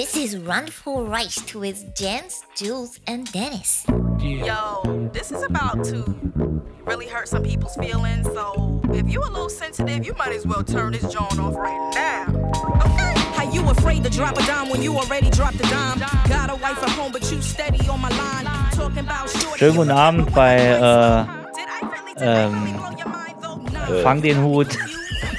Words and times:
This 0.00 0.16
is 0.16 0.38
Run 0.38 0.66
for 0.66 1.04
Rice 1.04 1.54
with 1.54 1.94
Jens, 1.94 2.42
Jules, 2.56 2.98
and 3.06 3.30
Dennis. 3.32 3.84
Yo, 4.18 5.10
this 5.12 5.30
is 5.30 5.42
about 5.42 5.84
to 5.84 6.16
really 6.86 7.06
hurt 7.06 7.28
some 7.28 7.42
people's 7.42 7.76
feelings. 7.76 8.24
So 8.32 8.80
if 8.94 9.12
you 9.12 9.20
a 9.20 9.28
little 9.28 9.50
sensitive, 9.50 10.06
you 10.06 10.14
might 10.14 10.32
as 10.32 10.46
well 10.46 10.64
turn 10.64 10.92
this 10.92 11.02
joint 11.02 11.38
off 11.38 11.54
right 11.54 11.90
now. 11.94 12.24
Okay? 12.80 13.12
How 13.36 13.52
you 13.52 13.60
afraid 13.68 14.02
to 14.04 14.08
drop 14.08 14.38
a 14.38 14.46
dime 14.46 14.70
when 14.70 14.80
you 14.80 14.96
already 14.96 15.28
dropped 15.28 15.56
a 15.56 15.68
dime? 15.68 15.98
Got 16.30 16.48
a 16.48 16.54
wife 16.54 16.82
at 16.82 16.88
home, 16.96 17.12
but 17.12 17.30
you 17.30 17.42
steady 17.42 17.86
on 17.86 18.00
my 18.00 18.08
line. 18.08 18.46
Talking 18.72 19.00
about 19.00 19.28
short. 19.28 19.58
Schönen 19.58 19.76
guten 19.76 19.90
Abend 19.90 20.32
bei 20.34 20.56
äh, 20.56 21.26
Did 21.52 21.68
I 21.68 21.86
really 21.92 22.14
take 22.14 22.24
Ähm, 22.24 22.66
it? 22.66 22.72
Blow 22.72 22.90
your 22.96 23.08
mind, 23.10 23.36
though? 23.42 23.94
äh, 23.96 24.02
Fang 24.02 24.22
den 24.22 24.42
Hut. 24.42 24.78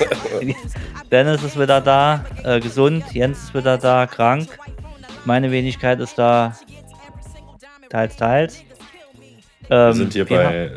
Dennis 1.12 1.44
ist 1.44 1.60
wieder 1.60 1.82
da, 1.82 2.26
äh, 2.44 2.60
gesund. 2.60 3.04
Jens 3.14 3.44
ist 3.44 3.54
wieder 3.54 3.78
da, 3.78 4.08
krank. 4.08 4.48
Meine 5.26 5.52
Wenigkeit 5.52 6.00
ist 6.00 6.18
da, 6.18 6.56
teils, 7.90 8.16
teils. 8.16 8.64
Ähm, 9.70 9.88
Wir 9.88 9.94
sind 9.94 10.14
hier 10.14 10.30
wir 10.30 10.38
bei. 10.38 10.72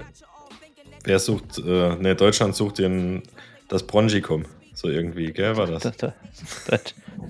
Wer 1.04 1.18
sucht. 1.18 1.58
Äh, 1.58 1.96
ne, 1.96 2.14
Deutschland 2.14 2.54
sucht 2.54 2.78
den, 2.78 3.22
das 3.68 3.86
Bronchikum. 3.86 4.46
So 4.74 4.88
irgendwie, 4.88 5.32
gell, 5.32 5.56
war 5.56 5.66
das? 5.66 5.90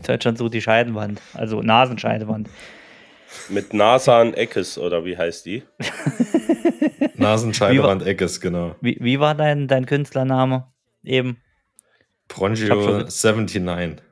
Deutschland 0.06 0.38
sucht 0.38 0.54
die 0.54 0.62
Scheidenwand, 0.62 1.20
also 1.34 1.60
Nasenscheidewand. 1.60 2.48
Mit 3.48 3.74
NASA 3.74 4.20
an 4.20 4.32
Eckes, 4.34 4.78
oder 4.78 5.04
wie 5.04 5.16
heißt 5.16 5.44
die? 5.44 5.62
Nasenscheidewand 7.16 8.06
Eckes, 8.06 8.40
genau. 8.40 8.76
Wie, 8.80 8.96
wie 9.00 9.20
war 9.20 9.34
dein, 9.34 9.68
dein 9.68 9.86
Künstlername 9.86 10.66
eben? 11.02 11.38
Bronchio 12.28 12.98
mit- 12.98 13.06
79. 13.24 14.02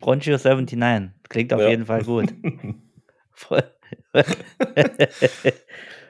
Bronchio 0.00 0.36
79. 0.38 1.10
Klingt 1.28 1.52
auf 1.52 1.60
Ja. 1.60 1.68
jeden 1.68 1.86
Fall 1.86 2.02
gut. 2.04 2.32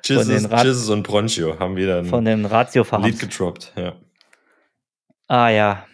Jesus, 0.04 0.28
Jesus 0.28 0.88
und 0.90 1.02
Bronchio 1.02 1.58
haben 1.58 1.76
wieder 1.76 1.98
ein 1.98 2.06
Von 2.06 2.24
den 2.24 2.44
Ratio 2.46 2.82
Lied 2.82 2.88
Farms. 2.88 3.18
gedroppt. 3.18 3.72
Ja. 3.76 3.96
Ah 5.26 5.48
ja. 5.50 5.86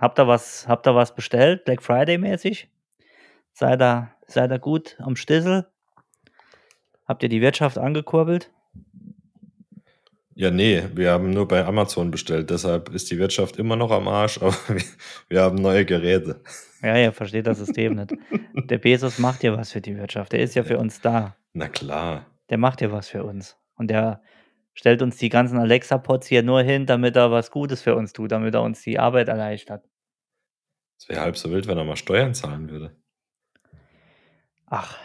Habt 0.00 0.18
ihr 0.18 0.26
was, 0.28 0.66
habt 0.68 0.86
ihr 0.86 0.94
was 0.94 1.14
bestellt? 1.14 1.64
Black 1.64 1.82
Friday 1.82 2.18
mäßig? 2.18 2.68
Seid 3.52 3.82
ihr, 3.82 4.10
seid 4.26 4.50
ihr 4.52 4.58
gut 4.60 4.96
am 5.00 5.16
Stissel? 5.16 5.66
Habt 7.06 7.22
ihr 7.22 7.28
die 7.28 7.40
Wirtschaft 7.40 7.78
angekurbelt? 7.78 8.50
Ja, 10.38 10.52
nee, 10.52 10.84
wir 10.94 11.10
haben 11.10 11.30
nur 11.30 11.48
bei 11.48 11.64
Amazon 11.64 12.12
bestellt. 12.12 12.50
Deshalb 12.50 12.90
ist 12.90 13.10
die 13.10 13.18
Wirtschaft 13.18 13.56
immer 13.56 13.74
noch 13.74 13.90
am 13.90 14.06
Arsch, 14.06 14.38
aber 14.40 14.54
wir, 14.68 14.82
wir 15.28 15.42
haben 15.42 15.56
neue 15.56 15.84
Geräte. 15.84 16.40
Ja, 16.80 16.96
ihr 16.96 17.12
versteht 17.12 17.48
das 17.48 17.58
System 17.58 17.94
nicht. 17.96 18.12
Der 18.54 18.78
Bezos 18.78 19.18
macht 19.18 19.42
ja 19.42 19.56
was 19.56 19.72
für 19.72 19.80
die 19.80 19.96
Wirtschaft. 19.96 20.30
Der 20.32 20.38
ist 20.40 20.54
ja 20.54 20.62
für 20.62 20.78
uns 20.78 21.00
da. 21.00 21.34
Na 21.54 21.66
klar. 21.68 22.26
Der 22.50 22.58
macht 22.58 22.80
ja 22.80 22.92
was 22.92 23.08
für 23.08 23.24
uns. 23.24 23.56
Und 23.74 23.90
der 23.90 24.22
stellt 24.74 25.02
uns 25.02 25.16
die 25.16 25.28
ganzen 25.28 25.58
Alexa-Pods 25.58 26.28
hier 26.28 26.44
nur 26.44 26.62
hin, 26.62 26.86
damit 26.86 27.16
er 27.16 27.32
was 27.32 27.50
Gutes 27.50 27.82
für 27.82 27.96
uns 27.96 28.12
tut, 28.12 28.30
damit 28.30 28.54
er 28.54 28.62
uns 28.62 28.80
die 28.82 29.00
Arbeit 29.00 29.26
erleichtert. 29.26 29.84
Es 31.00 31.08
wäre 31.08 31.20
halb 31.20 31.36
so 31.36 31.50
wild, 31.50 31.66
wenn 31.66 31.78
er 31.78 31.84
mal 31.84 31.96
Steuern 31.96 32.32
zahlen 32.32 32.70
würde. 32.70 32.94
Ach, 34.66 34.96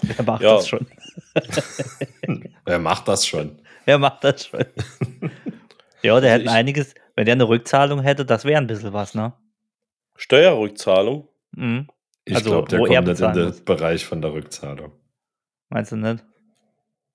wer 0.00 0.24
macht 0.24 0.42
Ja. 0.42 0.54
das 0.56 0.68
schon? 0.68 0.86
Wer 2.64 2.78
macht 2.78 3.08
das 3.08 3.26
schon? 3.26 3.60
Wer 3.88 3.96
macht 3.98 4.22
das 4.22 4.44
schon? 4.44 4.60
ja, 6.02 6.20
der 6.20 6.32
Also 6.32 6.42
hätte 6.44 6.50
einiges, 6.50 6.94
wenn 7.16 7.24
der 7.24 7.32
eine 7.32 7.48
Rückzahlung 7.48 8.02
hätte, 8.02 8.26
das 8.26 8.44
wäre 8.44 8.58
ein 8.60 8.66
bisschen 8.66 8.92
was, 8.92 9.14
ne? 9.14 9.32
Steuerrückzahlung? 10.14 11.26
Mhm. 11.52 11.88
Ich 12.26 12.34
Also, 12.34 12.50
glaube, 12.50 12.68
der 12.68 12.80
er 12.80 12.84
kommt 12.84 13.08
nicht 13.08 13.20
in 13.20 13.32
den 13.32 13.44
muss. 13.46 13.60
Bereich 13.62 14.04
von 14.04 14.20
der 14.20 14.34
Rückzahlung. 14.34 14.92
Meinst 15.70 15.92
du 15.92 15.96
nicht? 15.96 16.22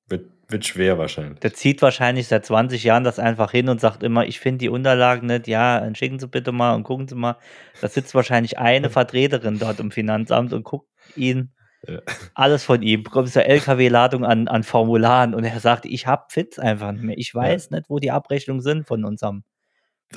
Wird, 0.07 0.31
wird 0.47 0.66
schwer 0.66 0.97
wahrscheinlich. 0.97 1.39
Der 1.41 1.53
zieht 1.53 1.83
wahrscheinlich 1.83 2.27
seit 2.27 2.44
20 2.44 2.83
Jahren 2.83 3.03
das 3.03 3.19
einfach 3.19 3.51
hin 3.51 3.69
und 3.69 3.79
sagt 3.79 4.01
immer, 4.01 4.25
ich 4.25 4.39
finde 4.39 4.57
die 4.57 4.69
Unterlagen 4.69 5.28
nicht, 5.28 5.47
ja, 5.47 5.79
dann 5.79 5.94
schicken 5.94 6.17
Sie 6.17 6.28
bitte 6.28 6.51
mal 6.51 6.73
und 6.73 6.81
gucken 6.85 7.07
Sie 7.07 7.13
mal. 7.13 7.38
Da 7.81 7.88
sitzt 7.88 8.16
wahrscheinlich 8.16 8.57
eine 8.57 8.89
Vertreterin 8.89 9.59
dort 9.59 9.79
im 9.79 9.91
Finanzamt 9.91 10.53
und 10.53 10.63
guckt 10.63 10.89
ihn 11.16 11.53
Ja. 11.88 11.99
alles 12.33 12.63
von 12.63 12.81
ihm. 12.81 13.03
Bekommt 13.03 13.29
so 13.29 13.39
LKW-Ladung 13.39 14.25
an, 14.25 14.47
an 14.47 14.63
Formularen 14.63 15.33
und 15.33 15.44
er 15.44 15.59
sagt, 15.59 15.85
ich 15.85 16.07
hab 16.07 16.31
Fitz 16.31 16.57
einfach 16.57 16.91
nicht 16.91 17.03
mehr. 17.03 17.17
Ich 17.17 17.33
weiß 17.33 17.71
nicht, 17.71 17.89
wo 17.89 17.99
die 17.99 18.11
Abrechnungen 18.11 18.61
sind 18.61 18.88
von 18.88 19.03
unserem 19.03 19.44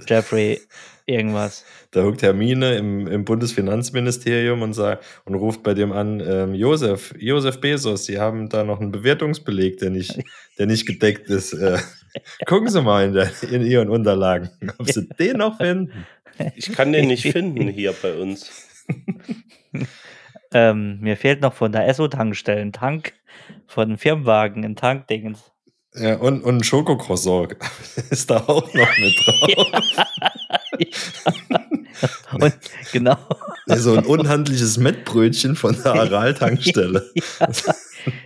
Jeffrey 0.06 0.60
irgendwas. 1.06 1.65
Da 1.91 2.03
huckt 2.04 2.22
Hermine 2.22 2.77
im, 2.77 3.06
im 3.06 3.25
Bundesfinanzministerium 3.25 4.62
und, 4.62 4.75
sagt, 4.75 5.04
und 5.25 5.34
ruft 5.34 5.62
bei 5.62 5.75
dem 5.75 5.93
an, 5.93 6.21
ähm, 6.21 6.54
Josef, 6.54 7.15
Josef 7.19 7.60
Bezos, 7.60 8.04
Sie 8.04 8.19
haben 8.19 8.48
da 8.48 8.65
noch 8.65 8.81
einen 8.81 8.93
Bewertungsbeleg, 8.93 9.78
der 9.78 9.91
nicht, 9.91 10.19
der 10.59 10.66
nicht 10.66 10.87
gedeckt 10.87 11.28
ist. 11.31 11.53
Äh, 11.54 11.78
gucken 12.47 12.69
Sie 12.69 12.83
mal 12.83 13.06
in, 13.06 13.12
der, 13.15 13.31
in 13.50 13.62
Ihren 13.65 13.88
Unterlagen, 13.88 14.50
ob 14.78 14.91
Sie 14.91 15.09
den 15.19 15.38
noch 15.38 15.56
finden. 15.59 16.06
Ich 16.54 16.72
kann 16.72 16.93
den 16.93 17.06
nicht 17.06 17.22
finden 17.33 17.69
hier 17.69 17.94
bei 18.00 18.15
uns. 18.15 18.50
Ähm, 20.53 21.01
mir 21.01 21.17
fehlt 21.17 21.41
noch 21.41 21.55
von 21.55 21.73
der 21.73 21.89
Esso-Tankstelle 21.89 22.61
ein 22.61 22.73
Tank 22.73 23.15
von 23.67 23.89
einem 23.89 23.99
Firmenwagen, 23.99 24.65
ein 24.65 24.77
Tankdingens. 24.77 25.53
Ja, 25.95 26.17
und, 26.17 26.43
und 26.43 26.59
ein 26.59 26.65
Schokocroissant 26.65 27.57
ist 28.11 28.31
da 28.31 28.39
auch 28.47 28.73
noch 28.75 28.99
mit 28.99 29.15
drauf. 29.27 29.73
und 32.41 32.55
genau. 32.93 33.17
So 33.67 33.97
ein 33.97 34.05
unhandliches 34.05 34.77
Mettbrötchen 34.77 35.57
von 35.57 35.75
der 35.83 35.95
Aral-Tankstelle. 35.95 37.11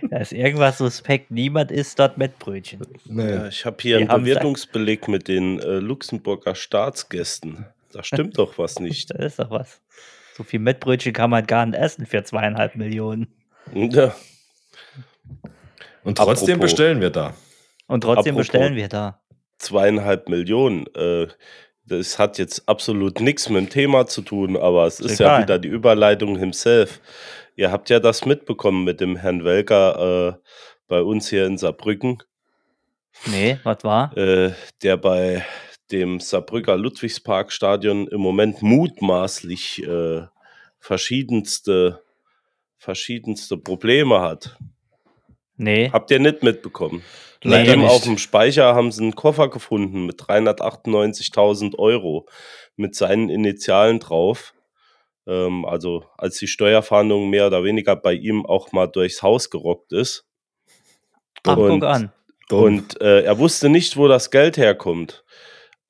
Da 0.09 0.17
ist 0.17 0.33
irgendwas 0.33 0.77
suspekt. 0.77 1.31
Niemand 1.31 1.71
isst 1.71 1.97
dort 1.97 2.17
Mettbrötchen. 2.17 2.81
Ja, 2.81 3.13
Naja, 3.13 3.47
ich 3.47 3.65
habe 3.65 3.77
hier 3.79 3.97
Die 3.97 4.03
einen 4.03 4.11
haben 4.11 4.23
Bewertungsbeleg 4.25 5.07
mit 5.07 5.27
den 5.27 5.59
äh, 5.59 5.79
Luxemburger 5.79 6.55
Staatsgästen. 6.55 7.65
Da 7.91 8.03
stimmt 8.03 8.37
doch 8.37 8.57
was 8.57 8.79
nicht. 8.79 9.11
Da 9.11 9.23
ist 9.23 9.39
doch 9.39 9.49
was. 9.49 9.81
So 10.35 10.43
viel 10.43 10.59
Mettbrötchen 10.59 11.13
kann 11.13 11.29
man 11.29 11.45
gar 11.45 11.65
nicht 11.65 11.77
essen 11.79 12.05
für 12.05 12.23
zweieinhalb 12.23 12.75
Millionen. 12.75 13.27
Ja, 13.73 14.13
und 16.03 16.17
trotzdem 16.17 16.55
Apropos. 16.55 16.71
bestellen 16.71 17.01
wir 17.01 17.09
da. 17.11 17.33
Und 17.87 18.01
trotzdem 18.01 18.35
Apropos- 18.35 18.47
bestellen 18.47 18.75
wir 18.75 18.87
da. 18.87 19.21
zweieinhalb 19.59 20.29
Millionen. 20.29 20.87
Äh, 20.95 21.27
das 21.85 22.17
hat 22.17 22.37
jetzt 22.37 22.67
absolut 22.67 23.19
nichts 23.19 23.49
mit 23.49 23.57
dem 23.61 23.69
Thema 23.69 24.07
zu 24.07 24.21
tun, 24.21 24.55
aber 24.57 24.85
es 24.87 24.99
ist 24.99 25.19
egal. 25.19 25.39
ja 25.41 25.43
wieder 25.43 25.59
die 25.59 25.67
Überleitung 25.67 26.37
himself. 26.37 27.01
Ihr 27.55 27.71
habt 27.71 27.89
ja 27.89 27.99
das 27.99 28.25
mitbekommen 28.25 28.83
mit 28.83 29.01
dem 29.01 29.15
Herrn 29.17 29.43
Welker 29.43 30.29
äh, 30.29 30.49
bei 30.87 31.01
uns 31.01 31.29
hier 31.29 31.45
in 31.45 31.57
Saarbrücken, 31.57 32.23
Nee, 33.27 33.59
was 33.63 33.83
war? 33.83 34.15
äh, 34.17 34.53
der 34.81 34.97
bei 34.97 35.45
dem 35.91 36.19
Saarbrücker 36.19 36.77
Ludwigsparkstadion 36.77 38.07
im 38.07 38.21
Moment 38.21 38.61
mutmaßlich 38.61 39.83
äh, 39.83 40.21
verschiedenste, 40.79 42.01
verschiedenste 42.77 43.57
Probleme 43.57 44.21
hat. 44.21 44.57
Nee. 45.57 45.89
Habt 45.91 46.09
ihr 46.11 46.19
nicht 46.19 46.43
mitbekommen? 46.43 47.03
Nee, 47.43 47.51
Bei 47.51 47.63
dem 47.63 47.81
nicht. 47.81 47.89
auf 47.91 48.03
dem 48.03 48.17
Speicher 48.17 48.75
haben 48.75 48.91
sie 48.91 49.01
einen 49.03 49.15
Koffer 49.15 49.49
gefunden 49.49 50.05
mit 50.05 50.19
398.000 50.21 51.77
Euro 51.77 52.27
mit 52.75 52.95
seinen 52.95 53.29
Initialen 53.29 53.99
drauf. 53.99 54.53
Ähm, 55.27 55.65
also 55.65 56.05
als 56.17 56.37
die 56.37 56.47
Steuerfahndung 56.47 57.29
mehr 57.29 57.47
oder 57.47 57.63
weniger 57.63 57.95
bei 57.95 58.13
ihm 58.13 58.45
auch 58.45 58.71
mal 58.71 58.87
durchs 58.87 59.21
Haus 59.21 59.49
gerockt 59.49 59.91
ist. 59.91 60.25
Ach, 61.43 61.57
und- 61.57 61.69
guck 61.79 61.83
an. 61.83 62.11
Und 62.51 62.99
äh, 62.99 63.21
er 63.21 63.39
wusste 63.39 63.69
nicht, 63.69 63.95
wo 63.95 64.09
das 64.09 64.29
Geld 64.29 64.57
herkommt. 64.57 65.23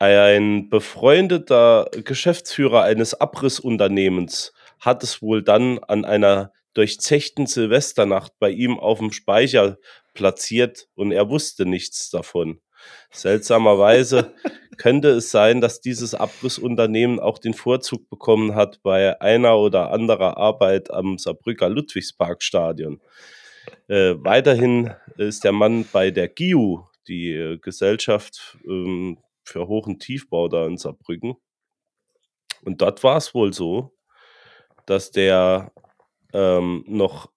Ein 0.01 0.67
befreundeter 0.71 1.87
Geschäftsführer 1.91 2.81
eines 2.81 3.13
Abrissunternehmens 3.13 4.51
hat 4.79 5.03
es 5.03 5.21
wohl 5.21 5.43
dann 5.43 5.77
an 5.77 6.05
einer 6.05 6.53
durchzechten 6.73 7.45
Silvesternacht 7.45 8.33
bei 8.39 8.49
ihm 8.49 8.79
auf 8.79 8.97
dem 8.97 9.11
Speicher 9.11 9.77
platziert 10.15 10.87
und 10.95 11.11
er 11.11 11.29
wusste 11.29 11.67
nichts 11.67 12.09
davon. 12.09 12.61
Seltsamerweise 13.11 14.33
könnte 14.77 15.09
es 15.09 15.29
sein, 15.29 15.61
dass 15.61 15.81
dieses 15.81 16.15
Abrissunternehmen 16.15 17.19
auch 17.19 17.37
den 17.37 17.53
Vorzug 17.53 18.09
bekommen 18.09 18.55
hat 18.55 18.81
bei 18.81 19.21
einer 19.21 19.59
oder 19.59 19.91
anderer 19.91 20.35
Arbeit 20.35 20.89
am 20.89 21.19
Saarbrücker 21.19 21.69
Ludwigsparkstadion. 21.69 23.01
Äh, 23.87 24.15
weiterhin 24.17 24.95
ist 25.17 25.43
der 25.43 25.51
Mann 25.51 25.85
bei 25.93 26.09
der 26.09 26.27
GIU, 26.27 26.85
die 27.07 27.33
äh, 27.33 27.59
Gesellschaft 27.59 28.57
ähm, 28.65 29.19
für 29.43 29.67
Hoch- 29.67 29.87
und 29.87 29.99
Tiefbau 29.99 30.47
da 30.47 30.65
in 30.65 30.77
Saarbrücken. 30.77 31.35
Und 32.63 32.81
dort 32.81 33.03
war 33.03 33.17
es 33.17 33.33
wohl 33.33 33.53
so, 33.53 33.93
dass 34.85 35.11
der 35.11 35.71
ähm, 36.33 36.83
noch 36.87 37.31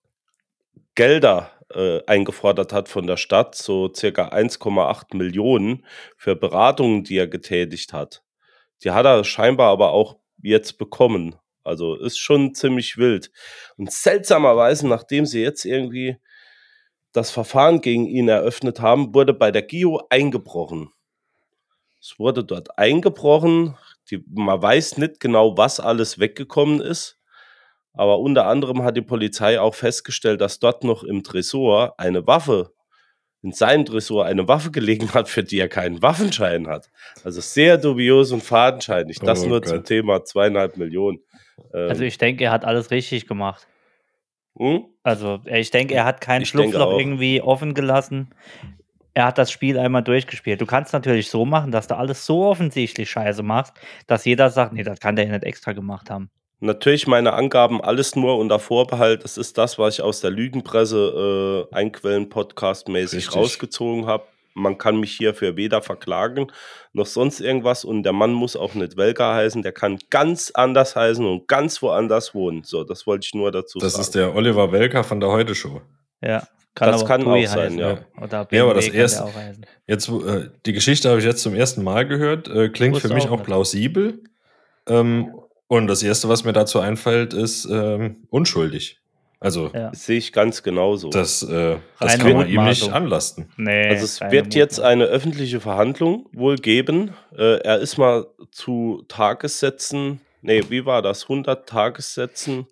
Gelder 0.95 1.51
äh, 1.75 2.05
eingefordert 2.07 2.73
hat 2.73 2.89
von 2.89 3.07
der 3.07 3.17
Stadt, 3.17 3.55
so 3.55 3.93
circa 3.93 4.29
1,8 4.29 5.17
Millionen 5.17 5.85
für 6.17 6.37
Beratungen, 6.37 7.05
die 7.05 7.17
er 7.17 7.27
getätigt 7.27 7.93
hat. 7.93 8.23
Die 8.83 8.91
hat 8.91 9.07
er 9.07 9.25
scheinbar 9.25 9.71
aber 9.71 9.93
auch 9.93 10.19
jetzt 10.43 10.79
bekommen. 10.79 11.37
Also 11.65 11.95
ist 11.95 12.19
schon 12.19 12.55
ziemlich 12.55 12.99
wild. 12.99 13.33
Und 13.77 13.91
seltsamerweise, 13.91 14.87
nachdem 14.87 15.25
sie 15.25 15.43
jetzt 15.43 15.65
irgendwie 15.65 16.17
das 17.13 17.31
Verfahren 17.31 17.81
gegen 17.81 18.07
ihn 18.07 18.29
eröffnet 18.29 18.81
haben, 18.81 19.15
wurde 19.15 19.33
bei 19.33 19.51
der 19.51 19.63
GIO 19.63 20.03
eingebrochen. 20.11 20.91
Es 22.05 22.19
wurde 22.19 22.45
dort 22.45 22.79
eingebrochen. 22.79 23.79
Die, 24.11 24.23
man 24.29 24.61
weiß 24.61 24.99
nicht 24.99 25.21
genau, 25.21 25.57
was 25.57 25.81
alles 25.81 26.19
weggekommen 26.19 26.83
ist. 26.83 27.19
Aber 27.95 28.19
unter 28.19 28.47
anderem 28.47 28.83
hat 28.83 28.99
die 28.99 29.03
Polizei 29.03 29.59
auch 29.59 29.75
festgestellt, 29.75 30.43
dass 30.43 30.59
dort 30.59 30.85
noch 30.85 31.03
im 31.03 31.23
Tresor 31.23 31.95
eine 31.99 32.27
Waffe, 32.27 32.75
in 33.41 33.53
seinem 33.53 33.87
Tresor 33.87 34.27
eine 34.27 34.47
Waffe 34.49 34.71
gelegen 34.71 35.15
hat, 35.15 35.31
für 35.31 35.45
die 35.45 35.59
er 35.59 35.69
keinen 35.69 36.03
Waffenschein 36.03 36.67
hat. 36.67 36.91
Also 37.25 37.41
sehr 37.41 37.79
dubios 37.79 38.33
und 38.33 38.43
fadenscheinig. 38.43 39.21
Das 39.21 39.43
Oh 39.43 39.47
nur 39.47 39.61
Gott. 39.63 39.69
zum 39.71 39.85
Thema 39.85 40.25
zweieinhalb 40.25 40.77
Millionen. 40.77 41.21
Ähm, 41.73 41.89
Also 41.89 42.05
ich 42.05 42.19
denke, 42.19 42.45
er 42.45 42.53
hat 42.53 42.67
alles 42.67 42.91
richtig 42.91 43.27
gemacht. 43.27 43.67
hm? 44.59 44.85
Also 45.03 45.41
äh, 45.47 45.61
ich 45.61 45.71
denke, 45.71 45.95
er 45.95 46.05
hat 46.05 46.21
kein 46.21 46.43
Ich 46.43 46.51
Schlupfloch 46.51 46.99
irgendwie 46.99 47.41
offen 47.41 47.73
gelassen. 47.73 48.35
Er 49.15 49.27
hat 49.27 49.39
das 49.39 49.51
Spiel 49.53 49.79
einmal 49.79 50.03
durchgespielt. 50.03 50.61
Du 50.61 50.67
kannst 50.67 50.93
natürlich 50.93 51.31
so 51.31 51.45
machen, 51.45 51.71
dass 51.71 51.87
du 51.87 51.97
alles 51.97 52.27
so 52.27 52.45
offensichtlich 52.47 53.09
scheiße 53.11 53.43
machst, 53.45 53.73
dass 54.09 54.25
jeder 54.25 54.51
sagt, 54.51 54.73
nee, 54.73 54.83
das 54.83 54.99
kann 54.99 55.15
der 55.17 55.27
ja 55.27 55.33
nicht 55.33 55.45
extra 55.45 55.73
gemacht 55.73 56.11
haben. 56.11 56.31
Natürlich 56.61 57.07
meine 57.07 57.35
Angaben 57.35 57.81
alles 57.81 58.17
nur 58.17 58.39
unter 58.39 58.59
Vorbehalt. 58.59 59.23
Das 59.23 59.37
ist 59.39 59.57
das, 59.59 59.79
was 59.79 59.95
ich 59.95 60.03
aus 60.03 60.21
der 60.21 60.31
Lügenpresse 60.31 61.69
äh, 61.71 61.75
einquellen 61.75 62.29
podcastmäßig 62.29 63.27
Richtig. 63.27 63.37
rausgezogen 63.37 64.07
habe. 64.07 64.25
Man 64.55 64.79
kann 64.79 64.99
mich 64.99 65.13
hierfür 65.13 65.57
weder 65.57 65.83
verklagen 65.83 66.47
noch 66.93 67.07
sonst 67.07 67.41
irgendwas 67.41 67.85
und 67.85 68.05
der 68.05 68.13
Mann 68.13 68.33
muss 68.33 68.55
auch 68.55 68.75
nicht 68.75 68.97
Welker 68.97 69.35
heißen, 69.35 69.63
der 69.63 69.73
kann 69.73 69.99
ganz 70.11 70.53
anders 70.55 70.95
heißen 70.95 71.27
und 71.27 71.49
ganz 71.49 71.83
woanders 71.83 72.35
wohnen. 72.37 72.63
So, 72.63 72.85
das 72.85 73.05
wollte 73.05 73.27
ich 73.27 73.35
nur 73.35 73.51
dazu 73.51 73.81
Das 73.81 73.95
sagen. 73.95 74.03
ist 74.03 74.15
der 74.15 74.35
Oliver 74.35 74.71
Welker 74.71 75.03
von 75.03 75.19
der 75.19 75.31
Heute 75.31 75.57
Show. 75.57 75.83
Ja, 76.23 76.47
kann 76.75 76.91
Das 76.93 77.05
kann 77.07 77.21
Dewey 77.21 77.45
auch 77.47 77.51
sein, 77.51 77.65
heißen. 77.67 77.79
ja. 77.79 77.99
Oder 78.21 78.47
Ja, 78.51 78.63
aber 78.65 78.75
BMW 78.75 78.75
das 78.75 78.89
erste- 78.89 79.25
auch 79.25 79.35
heißen. 79.35 79.67
Jetzt, 79.87 80.09
äh, 80.09 80.49
die 80.67 80.73
Geschichte 80.73 81.09
habe 81.09 81.19
ich 81.21 81.25
jetzt 81.25 81.43
zum 81.43 81.55
ersten 81.55 81.83
Mal 81.85 82.07
gehört. 82.07 82.49
Äh, 82.49 82.69
klingt 82.71 82.99
für 82.99 83.13
mich 83.15 83.27
auch 83.29 83.33
auch 83.39 83.43
plausibel. 83.43 84.21
Ähm, 84.89 85.35
und 85.69 85.87
das 85.87 86.03
erste, 86.03 86.29
was 86.29 86.45
mir 86.45 86.53
dazu 86.53 86.81
einfällt, 86.81 87.33
ist 87.33 87.65
ähm, 87.71 88.17
unschuldig. 88.31 88.99
Also, 89.41 89.71
Ja. 89.75 89.93
Sehe 89.95 90.17
ich 90.19 90.33
ganz 90.33 90.63
genauso. 90.63 91.11
das, 91.11 91.43
äh, 91.43 91.77
das 92.01 92.19
kann 92.19 92.33
man 92.33 92.49
ihm 92.49 92.65
nicht 92.65 92.91
anlasten. 92.91 93.51
Nee, 93.59 93.89
Also 93.89 94.05
es 94.05 94.21
wird 94.23 94.55
jetzt 94.55 94.79
Mutmaßung. 94.79 94.85
eine 94.85 95.05
öffentliche 95.05 95.61
Verhandlung 95.61 96.27
wohl 96.33 96.57
geben. 96.57 97.11
Äh, 97.37 97.59
er 97.59 97.79
ist 97.79 97.99
mal 97.99 98.27
zu 98.51 99.05
Tagessätzen, 99.09 100.21
nee, 100.41 100.63
wie 100.71 100.87
war 100.87 101.03
das? 101.03 101.29
100 101.29 101.69
Tagessätzen? 101.69 102.67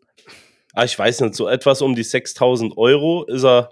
Ah, 0.73 0.85
ich 0.85 0.99
weiß 0.99 1.21
nicht, 1.21 1.35
so 1.35 1.49
etwas 1.49 1.83
um 1.83 1.95
die 1.95 2.03
6000 2.03 2.77
Euro 2.79 3.25
ist 3.25 3.45
er, 3.45 3.71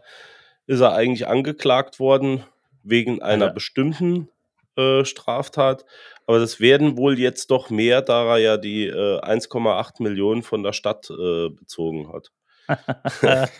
ist 0.67 0.81
er 0.81 0.93
eigentlich 0.95 1.27
angeklagt 1.27 1.99
worden 1.99 2.45
wegen 2.83 3.23
einer 3.23 3.45
Alter. 3.47 3.55
bestimmten 3.55 4.29
äh, 4.77 5.05
Straftat. 5.05 5.85
Aber 6.27 6.39
das 6.39 6.61
werden 6.61 6.97
wohl 6.97 7.19
jetzt 7.19 7.51
doch 7.51 7.71
mehr, 7.71 8.03
da 8.03 8.25
er 8.35 8.39
ja 8.39 8.57
die 8.57 8.87
äh, 8.87 9.21
1,8 9.21 10.03
Millionen 10.03 10.43
von 10.43 10.63
der 10.63 10.73
Stadt 10.73 11.11
äh, 11.11 11.49
bezogen 11.49 12.13
hat. 12.13 12.31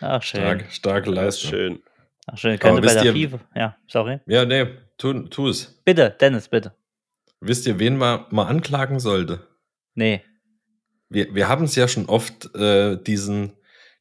Ach, 0.00 0.22
schön. 0.22 0.40
Stark, 0.40 0.64
starke 0.72 1.10
Leistung. 1.10 1.50
schön. 1.50 1.82
Ach, 2.26 2.38
schön. 2.38 2.58
Könnte 2.58 2.80
bei 2.82 2.94
der 2.94 3.04
ihr- 3.04 3.12
FIFA. 3.12 3.40
Ja, 3.54 3.76
sorry. 3.86 4.20
Ja, 4.26 4.44
nee, 4.44 4.66
tu, 4.98 5.12
tu 5.28 5.48
es. 5.48 5.80
Bitte, 5.84 6.14
Dennis, 6.20 6.48
bitte. 6.48 6.72
Wisst 7.40 7.66
ihr, 7.66 7.78
wen 7.78 7.96
man 7.96 8.24
mal 8.30 8.46
anklagen 8.46 8.98
sollte? 9.00 9.46
Nee. 9.94 10.22
Wir, 11.10 11.34
wir 11.34 11.48
haben 11.48 11.64
es 11.64 11.74
ja 11.74 11.88
schon 11.88 12.06
oft, 12.06 12.54
äh, 12.54 12.96
diesen, 12.96 13.52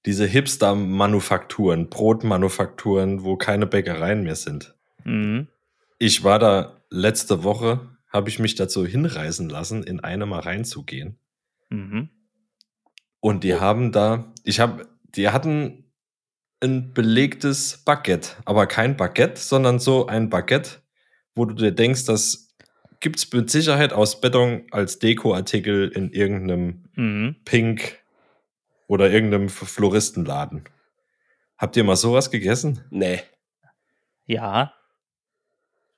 diese 0.05 0.25
Hipster-Manufakturen, 0.25 1.89
Brotmanufakturen, 1.89 3.23
wo 3.23 3.35
keine 3.35 3.67
Bäckereien 3.67 4.23
mehr 4.23 4.35
sind. 4.35 4.75
Mhm. 5.03 5.47
Ich 5.97 6.23
war 6.23 6.39
da 6.39 6.81
letzte 6.89 7.43
Woche, 7.43 7.89
habe 8.07 8.29
ich 8.29 8.39
mich 8.39 8.55
dazu 8.55 8.85
hinreißen 8.85 9.49
lassen, 9.49 9.83
in 9.83 9.99
eine 9.99 10.25
mal 10.25 10.39
reinzugehen. 10.39 11.19
Mhm. 11.69 12.09
Und 13.19 13.43
die 13.43 13.55
haben 13.55 13.91
da, 13.91 14.31
ich 14.43 14.59
habe, 14.59 14.87
die 15.15 15.29
hatten 15.29 15.91
ein 16.61 16.93
belegtes 16.93 17.83
Baguette, 17.85 18.31
aber 18.45 18.67
kein 18.67 18.97
Baguette, 18.97 19.41
sondern 19.41 19.79
so 19.79 20.07
ein 20.07 20.29
Baguette, 20.29 20.81
wo 21.35 21.45
du 21.45 21.55
dir 21.55 21.71
denkst, 21.71 22.05
das 22.99 23.01
gibt's 23.01 23.31
mit 23.31 23.49
Sicherheit 23.49 23.93
aus 23.93 24.19
Beton 24.19 24.65
als 24.71 24.99
Dekoartikel 24.99 25.87
in 25.89 26.11
irgendeinem 26.11 26.83
Mhm. 26.95 27.35
Pink 27.45 27.97
oder 28.87 29.09
irgendeinem 29.09 29.47
Floristenladen. 29.49 30.65
Habt 31.57 31.77
ihr 31.77 31.83
mal 31.85 31.95
sowas 31.95 32.29
gegessen? 32.31 32.83
Nee. 32.89 33.21
Ja. 34.25 34.73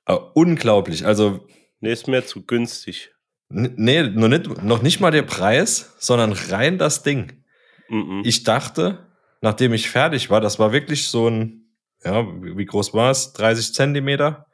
Ah, 0.04 0.14
unglaublich. 0.34 1.04
Also, 1.06 1.46
Nee, 1.80 1.92
ist 1.92 2.06
mir 2.06 2.24
zu 2.24 2.46
günstig. 2.46 3.10
nee, 3.48 4.04
noch 4.04 4.28
nicht, 4.28 4.62
noch 4.62 4.82
nicht 4.82 5.00
mal 5.00 5.10
der 5.10 5.22
Preis, 5.22 5.96
sondern 5.98 6.32
rein 6.32 6.78
das 6.78 7.02
Ding. 7.02 7.42
Mhm. 7.88 8.22
Ich 8.24 8.44
dachte, 8.44 9.08
nachdem 9.40 9.72
ich 9.72 9.90
fertig 9.90 10.30
war, 10.30 10.40
das 10.40 10.60
war 10.60 10.70
wirklich 10.72 11.08
so 11.08 11.28
ein, 11.28 11.64
ja, 12.04 12.24
wie 12.42 12.56
wie 12.56 12.64
groß 12.64 12.94
war 12.94 13.10
es? 13.10 13.32
30 13.32 13.74
Zentimeter. 13.74 14.46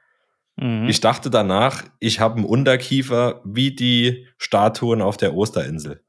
Mhm. 0.61 0.89
Ich 0.89 1.01
dachte 1.01 1.31
danach, 1.31 1.85
ich 2.01 2.21
habe 2.21 2.37
einen 2.37 2.45
Unterkiefer 2.45 3.41
wie 3.45 3.75
die 3.75 4.27
Statuen 4.39 5.03
auf 5.03 5.17
der 5.17 5.35
Osterinsel. 5.35 6.03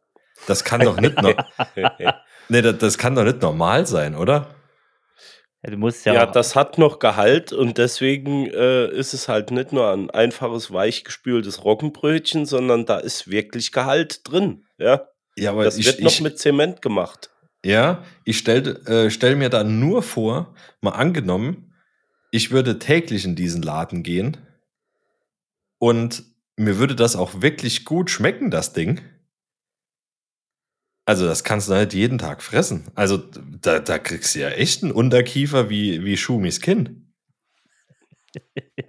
Das 0.48 0.64
kann 0.64 0.82
doch 0.82 1.00
nicht, 1.00 1.22
no 1.22 1.34
nee, 2.50 2.62
das, 2.62 2.78
das 2.78 2.98
kann 2.98 3.16
doch 3.16 3.24
nicht 3.24 3.42
normal 3.42 3.86
sein, 3.86 4.16
oder? 4.16 4.56
ja, 5.64 5.72
du 5.72 5.78
musst 5.78 6.06
Ja, 6.06 6.14
ja. 6.14 6.26
das 6.26 6.56
hat 6.56 6.78
noch 6.78 7.00
Gehalt 7.00 7.52
und 7.52 7.78
deswegen 7.78 8.48
äh, 8.48 8.90
ist 8.92 9.14
es 9.14 9.28
halt 9.28 9.52
nicht 9.52 9.74
nur 9.74 9.92
ein 9.92 10.10
einfaches, 10.10 10.72
weichgespültes 10.72 11.64
Roggenbrötchen, 11.64 12.46
sondern 12.46 12.86
da 12.86 12.98
ist 12.98 13.30
wirklich 13.30 13.72
Gehalt 13.72 14.22
drin. 14.24 14.66
Ja, 14.78 15.08
Ja, 15.38 15.52
aber 15.52 15.66
das 15.66 15.78
ich, 15.78 15.86
wird 15.86 16.02
noch 16.02 16.12
ich, 16.12 16.22
mit 16.22 16.40
Zement 16.40 16.82
gemacht. 16.82 17.30
Ja, 17.64 18.04
ich 18.24 18.38
stell, 18.38 18.78
äh, 18.88 19.10
stell 19.10 19.36
mir 19.36 19.50
da 19.50 19.66
nur 19.66 20.02
vor, 20.02 20.56
mal 20.82 20.92
angenommen, 20.92 21.69
ich 22.32 22.52
würde 22.52 22.80
täglich 22.80 23.26
in 23.26 23.36
diesen 23.36 23.62
Laden 23.62 24.04
gehen 24.04 24.38
und 25.80 26.24
mir 26.58 26.78
würde 26.78 26.96
das 26.96 27.16
auch 27.16 27.42
wirklich 27.42 27.86
gut 27.86 28.10
schmecken, 28.10 28.52
das 28.52 28.74
Ding. 28.74 29.02
Also, 31.06 31.26
das 31.26 31.44
kannst 31.44 31.70
du 31.70 31.74
halt 31.74 31.94
jeden 31.94 32.18
Tag 32.20 32.44
fressen. 32.44 32.84
Also, 32.94 33.18
da, 33.18 33.80
da 33.80 33.98
kriegst 33.98 34.36
du 34.36 34.40
ja 34.40 34.50
echt 34.50 34.84
einen 34.84 34.92
Unterkiefer 34.92 35.70
wie, 35.70 36.04
wie 36.04 36.18
Schumis 36.18 36.62
Kinn. 36.62 37.14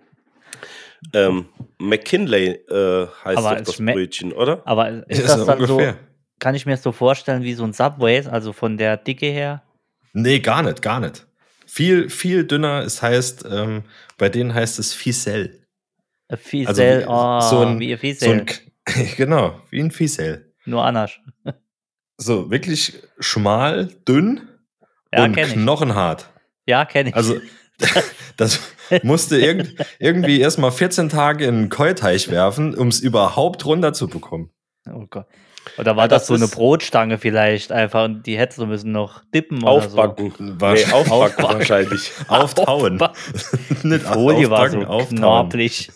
Ähm, 1.15 1.47
McKinley 1.79 2.49
äh, 2.69 3.07
heißt 3.25 3.39
Aber 3.39 3.57
das 3.57 3.75
schme- 3.79 3.95
Brötchen, 3.95 4.33
oder? 4.33 4.61
Aber 4.67 5.09
ist 5.09 5.19
Ja, 5.19 5.25
das 5.29 5.41
so 5.41 5.45
dann 5.47 5.67
so, 5.67 5.77
ungefähr. 5.77 5.99
kann 6.39 6.55
ich 6.55 6.67
mir 6.67 6.73
das 6.73 6.83
so 6.83 6.93
vorstellen 6.93 7.43
wie 7.43 7.55
so 7.55 7.65
ein 7.65 7.73
Subway, 7.73 8.27
also 8.27 8.53
von 8.53 8.77
der 8.77 8.99
Dicke 8.99 9.27
her? 9.27 9.63
Nee, 10.13 10.41
gar 10.41 10.63
nicht, 10.63 10.83
gar 10.83 11.01
nicht. 11.01 11.27
Viel, 11.71 12.11
viel 12.11 12.45
dünner. 12.45 12.81
Es 12.81 13.01
heißt, 13.01 13.45
ähm, 13.51 13.85
bei 14.19 14.29
denen 14.29 14.53
heißt 14.55 14.79
es 14.81 14.93
Ficel. 14.93 15.67
Ein 16.29 16.37
Fiesel, 16.39 16.69
Also 16.69 16.83
wie- 16.83 17.05
oh, 17.09 17.41
so 17.41 17.61
ein- 17.67 17.79
wie 17.81 17.95
ein 17.95 18.17
So 18.19 18.35
genau, 19.17 19.61
wie 19.71 19.81
ein 19.81 19.91
Ficel. 19.93 20.53
nur 20.65 20.85
anders. 20.85 21.13
So 22.17 22.51
wirklich 22.51 22.95
schmal, 23.21 23.87
dünn 24.09 24.49
Ja, 25.15 25.25
und 25.25 25.37
knochenhart. 25.37 26.29
Ja, 26.67 26.85
kenne 26.85 27.11
ich. 27.11 27.15
Also 27.17 27.41
das 28.37 28.61
musste 29.03 29.39
irgend, 29.39 29.75
irgendwie 29.99 30.41
erstmal 30.41 30.73
14 30.73 31.09
Tage 31.09 31.45
in 31.47 31.55
einen 31.55 31.69
Keuteich 31.69 32.31
werfen, 32.31 32.75
um 32.75 32.89
es 32.89 33.01
überhaupt 33.01 33.65
runterzubekommen. 33.65 34.51
oh 34.93 35.07
Gott. 35.09 35.27
Oder 35.79 35.97
war 35.97 36.05
Ja, 36.05 36.09
das, 36.09 36.23
das 36.23 36.27
so 36.29 36.35
eine 36.35 36.49
Brotstange 36.49 37.19
vielleicht 37.19 37.71
einfach 37.73 38.05
und 38.05 38.27
die 38.27 38.37
hättest 38.39 38.59
du 38.59 38.67
müssen 38.67 38.93
noch 38.93 39.23
dippen 39.35 39.63
oder 39.63 39.71
Aufbacken. 39.73 40.33
War- 40.61 40.75
Nee, 40.75 40.85
aufbacken 40.85 41.13
Aufbacken. 41.13 41.59
wahrscheinlich. 41.59 42.11
Auftauen. 42.29 42.99
so. 42.99 43.09
Nicht 43.89 44.05
Die 44.05 44.13
Folie 44.13 44.51
war 44.51 44.69
so 44.69 44.81
knorpelig. 44.81 45.91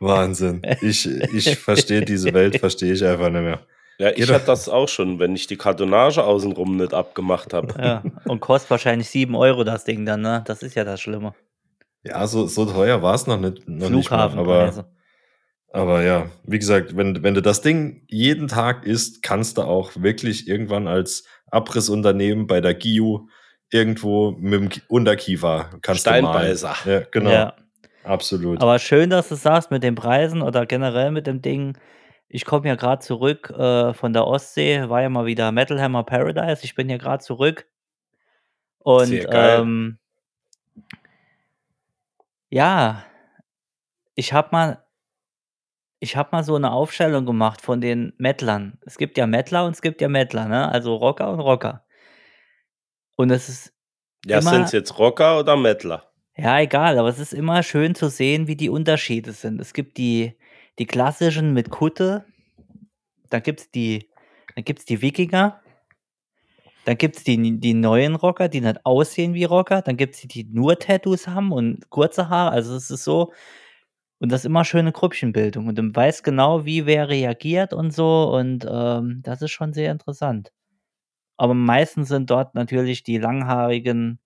Wahnsinn. 0.00 0.62
Ich, 0.80 1.06
ich 1.08 1.56
verstehe 1.58 2.02
diese 2.02 2.32
Welt, 2.34 2.58
verstehe 2.58 2.92
ich 2.92 3.04
einfach 3.04 3.30
nicht 3.30 3.42
mehr. 3.42 3.60
Ja, 3.98 4.10
ich 4.10 4.18
Jeder- 4.18 4.34
hatte 4.34 4.46
das 4.46 4.68
auch 4.68 4.88
schon, 4.88 5.18
wenn 5.18 5.34
ich 5.34 5.46
die 5.46 5.56
Kartonage 5.56 6.22
außenrum 6.22 6.76
nicht 6.76 6.92
abgemacht 6.92 7.54
habe. 7.54 7.74
ja. 7.82 8.02
Und 8.26 8.40
kostet 8.40 8.70
wahrscheinlich 8.70 9.08
7 9.08 9.34
Euro 9.34 9.64
das 9.64 9.84
Ding 9.84 10.04
dann, 10.04 10.20
ne? 10.20 10.42
Das 10.46 10.62
ist 10.62 10.74
ja 10.74 10.84
das 10.84 11.00
Schlimme. 11.00 11.34
Ja, 12.04 12.26
so, 12.26 12.46
so 12.46 12.66
teuer 12.66 13.00
war 13.02 13.14
es 13.14 13.26
noch 13.26 13.40
nicht. 13.40 13.66
Noch 13.66 13.88
nicht 13.88 14.10
mal, 14.10 14.28
Flughafen. 14.30 14.38
aber, 14.38 14.86
aber 15.76 16.02
ja, 16.02 16.26
wie 16.44 16.58
gesagt, 16.58 16.96
wenn, 16.96 17.22
wenn 17.22 17.34
du 17.34 17.42
das 17.42 17.60
Ding 17.62 18.02
jeden 18.08 18.48
Tag 18.48 18.84
isst, 18.84 19.22
kannst 19.22 19.58
du 19.58 19.62
auch 19.62 19.92
wirklich 19.96 20.48
irgendwann 20.48 20.88
als 20.88 21.24
Abrissunternehmen 21.50 22.46
bei 22.46 22.60
der 22.60 22.74
GIU 22.74 23.28
irgendwo 23.70 24.32
mit 24.32 24.60
dem 24.60 24.68
Ki- 24.68 24.82
Unterkiefer 24.88 25.70
kannst 25.82 26.06
du 26.06 26.10
malen. 26.10 26.24
Steinbeißer. 26.56 26.74
Ja, 26.90 27.00
genau. 27.10 27.30
Ja. 27.30 27.54
Absolut. 28.04 28.60
Aber 28.60 28.78
schön, 28.78 29.10
dass 29.10 29.28
du 29.28 29.34
sagst 29.34 29.70
mit 29.70 29.82
den 29.82 29.96
Preisen 29.96 30.40
oder 30.42 30.64
generell 30.66 31.10
mit 31.10 31.26
dem 31.26 31.42
Ding. 31.42 31.76
Ich 32.28 32.44
komme 32.44 32.68
ja 32.68 32.76
gerade 32.76 33.00
zurück, 33.04 33.50
äh, 33.50 33.92
von 33.94 34.12
der 34.12 34.26
Ostsee, 34.26 34.88
war 34.88 35.02
ja 35.02 35.08
mal 35.08 35.26
wieder 35.26 35.50
Metal 35.52 35.80
Hammer 35.80 36.04
Paradise. 36.04 36.62
Ich 36.64 36.74
bin 36.74 36.88
ja 36.88 36.96
gerade 36.98 37.22
zurück. 37.24 37.66
Und, 38.78 39.06
Sehr 39.06 39.24
geil. 39.24 39.60
ähm 39.60 39.98
ja, 42.48 43.02
ich 44.14 44.32
habe 44.32 44.48
mal 44.52 44.85
ich 46.00 46.16
habe 46.16 46.30
mal 46.32 46.44
so 46.44 46.58
'ne 46.58 46.72
Aufstellung 46.72 47.26
gemacht 47.26 47.60
von 47.62 47.80
den 47.80 48.12
Metlern. 48.18 48.78
Es 48.86 48.98
gibt 48.98 49.18
ja 49.18 49.26
Mettler 49.26 49.64
und 49.66 49.72
es 49.72 49.82
gibt 49.82 50.00
ja 50.00 50.08
Mettler, 50.08 50.46
ne? 50.48 50.68
Also 50.70 50.94
Rocker 50.96 51.30
und 51.30 51.40
Rocker. 51.40 51.84
Und 53.16 53.30
es 53.30 53.48
ist 53.48 53.72
Ja, 54.26 54.42
sind's 54.42 54.72
immer 54.72 54.72
jetzt 54.72 54.98
Rocker 54.98 55.38
oder 55.38 55.56
Mettler? 55.56 56.12
ja, 56.36 56.60
egal, 56.60 56.98
aber 56.98 57.08
es 57.08 57.18
ist 57.18 57.32
immer 57.32 57.62
schön 57.62 57.94
zu 57.94 58.08
sehen, 58.10 58.46
wie 58.46 58.56
die 58.56 58.68
Unterschiede 58.70 59.32
sind. 59.32 59.60
Es 59.60 59.72
gibt 59.72 59.96
die 59.98 60.36
die 60.78 60.86
klassischen 60.86 61.54
mit 61.54 61.70
Kutte, 61.70 62.26
dann 63.30 63.42
gibt's 63.42 63.70
die 63.70 64.10
dann 64.54 64.64
gibt's 64.64 64.84
die 64.84 65.02
Wikinger, 65.02 65.60
dann 66.84 66.96
gibt's 66.98 67.24
die 67.24 67.58
die 67.60 67.74
neuen 67.74 68.14
Rocker, 68.14 68.48
die 68.48 68.60
nicht 68.60 68.84
aussehen 68.86 69.34
wie 69.34 69.44
Rocker, 69.44 69.82
dann 69.82 69.96
gibt's 69.96 70.20
die, 70.20 70.28
die 70.28 70.44
nur 70.44 70.78
Tattoos 70.78 71.26
haben 71.28 71.52
und 71.52 71.90
kurze 71.90 72.28
Haare. 72.28 72.50
Also, 72.52 72.74
es 72.76 72.90
ist 72.90 73.04
so 73.04 73.32
und 74.20 74.32
das 74.32 74.42
ist 74.42 74.46
immer 74.46 74.64
schöne 74.64 74.92
Grüppchenbildung 74.92 75.68
und 75.68 75.76
du 75.78 75.82
weißt 75.94 76.24
genau, 76.24 76.64
wie 76.66 76.86
wer 76.86 77.08
reagiert 77.08 77.72
und 77.74 77.92
so 77.92 78.30
und, 78.36 78.66
ähm, 78.70 79.20
das 79.24 79.42
ist 79.42 79.52
schon 79.52 79.72
sehr 79.74 79.92
interessant. 79.92 80.52
Aber 81.38 81.54
meistens 81.54 82.08
sind 82.08 82.30
dort 82.30 82.54
natürlich 82.54 83.02
die 83.04 83.18
langhaarigen, 83.18 84.20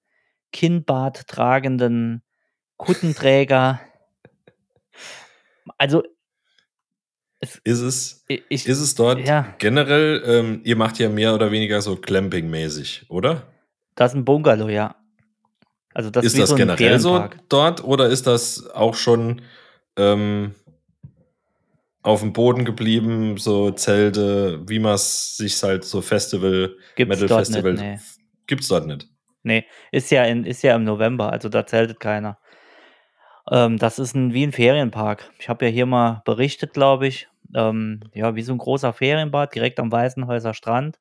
Kinnbart 0.52 1.28
tragenden 1.28 2.22
Kuttenträger. 2.78 3.80
Also 5.78 6.02
Ist 7.64 7.80
es 7.80 8.24
ich 8.28 8.66
ist 8.66 8.80
es 8.80 8.94
dort 8.94 9.26
ja. 9.26 9.54
generell 9.58 10.22
ähm, 10.26 10.60
ihr 10.64 10.76
macht 10.76 10.98
ja 10.98 11.08
mehr 11.08 11.34
oder 11.34 11.50
weniger 11.50 11.80
so 11.80 11.96
Glamping-mäßig, 11.96 13.06
oder? 13.08 13.46
Das 13.94 14.12
ist 14.12 14.16
'n 14.18 14.24
Bungalow, 14.24 14.68
ja. 14.68 14.94
Also, 15.94 16.10
das 16.10 16.24
ist 16.26 16.34
Ist 16.34 16.40
das 16.42 16.50
so 16.50 16.56
generell 16.56 16.98
so 17.00 17.28
dort 17.48 17.82
oder 17.82 18.08
ist 18.08 18.26
das 18.26 18.68
auch 18.70 18.94
schon, 18.94 19.42
ähm 19.96 20.54
aufm 22.04 22.32
Boden 22.32 22.64
geblieben, 22.64 23.36
so 23.36 23.70
Zelte, 23.72 24.62
wie 24.66 24.78
man's 24.78 25.36
sich's 25.36 25.62
halt 25.62 25.84
so 25.84 26.00
Festival 26.00 26.74
Gibt's 26.96 27.24
dort 27.24 27.48
nicht, 27.50 27.70
Metal-Festival 27.70 27.74
ne. 27.74 27.94
f 27.94 28.16
gibt's 28.46 28.68
dort 28.68 28.86
nicht? 28.86 29.10
Ne, 29.44 29.64
ist 29.90 30.10
ja 30.10 30.24
in 30.24 30.44
ist 30.44 30.62
ja 30.62 30.74
im 30.76 30.84
November, 30.84 31.32
also 31.32 31.48
da 31.48 31.64
zeltet 31.66 31.98
keiner. 32.00 32.38
Ähm, 33.48 33.78
das 33.78 33.98
ist 33.98 34.14
'n 34.14 34.32
wie 34.34 34.42
'n 34.44 34.52
Ferienpark. 34.52 35.30
Ich 35.38 35.48
habe 35.48 35.64
ja 35.66 35.70
hier 35.70 35.86
mal 35.86 36.22
berichtet, 36.24 36.72
glaube 36.74 37.06
ich, 37.06 37.28
ähm, 37.54 38.00
ja, 38.14 38.34
wie 38.36 38.42
so 38.42 38.52
'n 38.52 38.58
großer 38.58 38.92
Ferienbad 38.92 39.54
direkt 39.54 39.80
am 39.80 39.90
Weißenhäuser 39.92 40.54
Strand 40.54 40.98